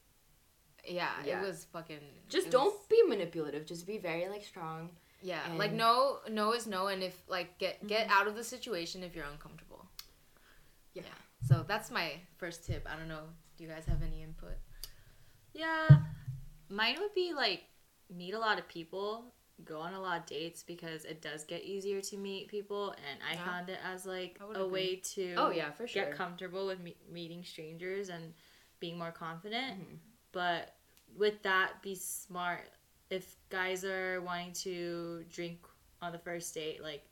Yeah, 0.87 1.09
Yeah. 1.25 1.41
it 1.41 1.47
was 1.47 1.67
fucking. 1.73 2.01
Just 2.29 2.51
don't 2.51 2.67
was- 2.75 2.87
be 2.88 3.03
manipulative. 3.07 3.67
Just 3.67 3.87
be 3.87 3.99
very 3.99 4.29
like 4.29 4.45
strong. 4.45 4.91
yeah, 5.23 5.41
like 5.57 5.73
no, 5.73 6.19
no 6.31 6.53
is 6.53 6.67
no, 6.67 6.87
and 6.88 7.03
if 7.03 7.17
like 7.29 7.59
get 7.59 7.87
get 7.87 8.09
Mm-hmm. 8.09 8.19
out 8.21 8.27
of 8.27 8.35
the 8.37 8.45
situation 8.45 9.03
if 9.03 9.14
you're 9.17 9.25
uncomfortable. 9.27 9.87
Yeah. 10.95 11.03
So 11.46 11.64
that's 11.66 11.90
my 11.90 12.12
first 12.37 12.66
tip. 12.66 12.87
I 12.90 12.96
don't 12.96 13.09
know. 13.09 13.24
Do 13.57 13.64
you 13.64 13.70
guys 13.70 13.85
have 13.87 14.03
any 14.03 14.22
input? 14.22 14.57
Yeah, 15.53 15.88
mine 16.68 16.96
would 17.01 17.14
be 17.14 17.33
like 17.35 17.62
meet 18.14 18.35
a 18.35 18.38
lot 18.38 18.59
of 18.59 18.68
people, 18.68 19.33
go 19.64 19.81
on 19.81 19.94
a 19.94 20.01
lot 20.01 20.18
of 20.20 20.27
dates 20.27 20.62
because 20.62 21.05
it 21.05 21.20
does 21.22 21.44
get 21.44 21.62
easier 21.62 22.01
to 22.03 22.16
meet 22.16 22.48
people, 22.48 22.90
and 22.92 23.20
I 23.29 23.35
Yeah. 23.35 23.44
found 23.44 23.68
it 23.68 23.79
as 23.85 24.07
like 24.07 24.38
a 24.40 24.48
agree. 24.51 24.64
way 24.66 24.96
to 25.14 25.35
Oh 25.37 25.51
yeah, 25.51 25.70
for 25.72 25.87
sure. 25.87 26.05
get 26.05 26.14
comfortable 26.14 26.66
with 26.66 26.81
me- 26.81 26.96
meeting 27.09 27.44
strangers 27.44 28.09
and 28.09 28.35
being 28.81 28.96
more 28.98 29.12
confident. 29.12 29.81
Mhm. 29.81 29.98
But 30.33 30.74
with 31.16 31.42
that, 31.42 31.83
be 31.83 31.94
smart. 31.94 32.70
If 33.11 33.37
guys 33.48 33.85
are 33.85 34.20
wanting 34.20 34.53
to 34.64 35.24
drink 35.31 35.66
on 36.03 36.12
the 36.12 36.18
first 36.18 36.55
date, 36.55 36.83
like 36.83 37.05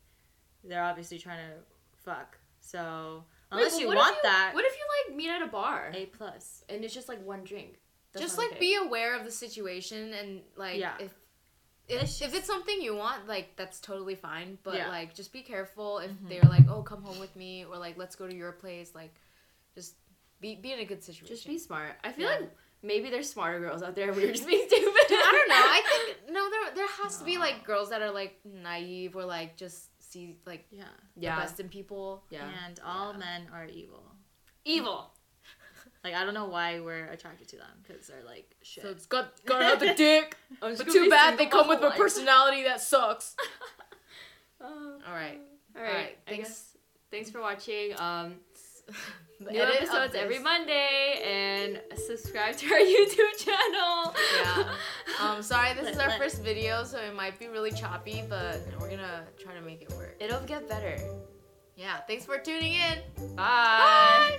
they're 0.63 0.85
obviously 0.85 1.19
trying 1.19 1.51
to 1.51 1.65
fuck. 1.95 2.39
So 2.61 3.25
unless 3.51 3.75
but 3.75 3.81
you 3.81 3.87
want 3.89 4.17
you- 4.17 4.23
that, 4.23 4.51
What 4.55 4.65
if 4.65 4.73
you 4.77 4.85
like 5.09 5.17
meet 5.17 5.31
at 5.31 5.43
a 5.43 5.47
bar 5.47 5.91
a 5.95 6.07
plus. 6.07 6.65
and 6.69 6.85
it's 6.85 6.95
just 6.95 7.09
like 7.09 7.25
one 7.25 7.45
drink? 7.45 7.79
That's 8.13 8.25
just 8.25 8.39
like 8.39 8.51
okay. 8.53 8.59
be 8.61 8.77
aware 8.77 9.15
of 9.15 9.25
the 9.25 9.31
situation 9.31 10.13
and 10.15 10.43
like 10.57 10.79
Yeah. 10.79 10.95
if 10.99 11.13
if, 11.89 12.03
It's 12.03 12.21
if 12.21 12.35
it's 12.35 12.47
something 12.49 12.81
you 12.83 12.97
want 12.97 13.29
like 13.29 13.55
that's 13.57 13.79
totally 13.79 14.17
fine 14.17 14.59
but 14.65 14.75
Yeah. 14.75 14.89
like 14.89 15.15
just 15.15 15.33
be 15.33 15.43
careful 15.43 15.99
if 15.99 16.11
Mhm. 16.11 16.29
they're 16.29 16.43
like 16.51 16.69
oh 16.69 16.83
come 16.83 17.03
home 17.03 17.21
with 17.21 17.35
me 17.37 17.65
or 17.65 17.77
like 17.79 17.97
let's 17.97 18.17
go 18.17 18.27
to 18.27 18.35
your 18.35 18.51
place 18.53 18.93
like 18.95 19.15
just 19.75 19.95
be 20.41 20.57
be 20.57 20.73
in 20.73 20.81
a 20.81 20.85
good 20.85 21.03
situation 21.05 21.35
Just 21.37 21.47
be 21.47 21.59
smart. 21.59 21.93
I 22.03 22.11
feel 22.13 22.29
Yeah. 22.31 22.39
like 22.41 22.51
maybe 22.83 23.09
there's 23.11 23.31
smarter 23.31 23.59
girls 23.61 23.83
out 23.83 23.95
there. 23.95 24.13
We 24.13 24.23
were 24.27 24.33
just 24.33 24.47
being 24.47 24.67
stupid. 24.69 25.07
I 25.11 25.31
don't 25.33 25.49
know. 25.49 25.55
I 25.79 25.83
think 25.89 26.31
no, 26.31 26.51
there 26.51 26.75
there 26.75 26.89
has 27.03 27.19
to 27.19 27.25
be 27.25 27.39
like 27.39 27.65
girls 27.65 27.91
that 27.91 28.03
are 28.03 28.11
like 28.11 28.41
naive 28.45 29.15
or 29.17 29.25
like 29.25 29.57
just 29.57 29.89
see 30.17 30.37
like 30.47 30.67
Yeah. 30.71 30.85
yeah, 31.17 31.37
the 31.37 31.43
best 31.43 31.61
in 31.61 31.69
people. 31.69 32.25
yeah. 32.31 32.49
And 32.67 32.81
all 32.85 33.13
Yeah. 33.13 33.19
men 33.19 33.41
are 33.53 33.67
evil. 33.67 34.05
Evil. 34.65 35.11
Like 36.05 36.15
I 36.15 36.25
don't 36.25 36.35
know 36.35 36.47
why 36.47 36.79
we're 36.79 37.07
attracted 37.07 37.49
to 37.49 37.57
them 37.57 37.75
because 37.83 38.07
they're 38.07 38.23
like 38.25 38.55
shit. 38.63 38.83
So 38.85 38.91
it's 38.91 39.07
got 39.07 39.33
gotta 39.45 39.65
have 39.65 39.81
the 39.81 39.93
dick, 40.07 40.37
but 40.61 40.79
too 40.97 41.11
bad 41.11 41.37
they 41.37 41.47
come 41.47 41.67
my 41.67 41.75
with 41.75 41.83
a 41.83 41.91
personality 41.97 42.63
that 42.63 42.81
sucks. 42.81 43.35
Uh, 44.61 44.67
All 45.07 45.13
right, 45.13 45.41
all 45.77 45.83
right. 45.83 45.93
right, 45.95 46.19
thanks. 46.29 46.49
guess 46.49 46.77
thanks 47.11 47.29
for 47.31 47.41
watching. 47.41 47.93
Um, 47.99 48.37
The 48.87 48.95
new 49.41 49.61
episodes 49.61 50.15
every 50.15 50.39
Monday, 50.39 51.23
and 51.25 51.81
subscribe 52.07 52.57
to 52.57 52.67
our 52.73 52.79
YouTube 52.81 53.37
channel. 53.39 54.15
Yeah. 54.39 54.75
Um, 55.21 55.43
sorry, 55.43 55.75
this 55.75 55.89
is 55.95 55.99
our 55.99 56.09
let- 56.09 56.19
first 56.19 56.43
video, 56.43 56.85
so 56.85 56.99
it 56.99 57.15
might 57.15 57.39
be 57.39 57.49
really 57.49 57.73
choppy, 57.73 58.23
but 58.29 58.61
we're 58.81 58.91
gonna 58.91 59.25
try 59.39 59.55
to 59.55 59.61
make 59.61 59.83
it 59.83 59.91
work. 59.93 60.17
It'll 60.21 60.41
get 60.41 60.69
better. 60.69 60.97
Yeah, 61.77 61.99
thanks 62.09 62.25
for 62.25 62.39
tuning 62.39 62.75
in. 62.75 62.99
Bye. 63.37 64.39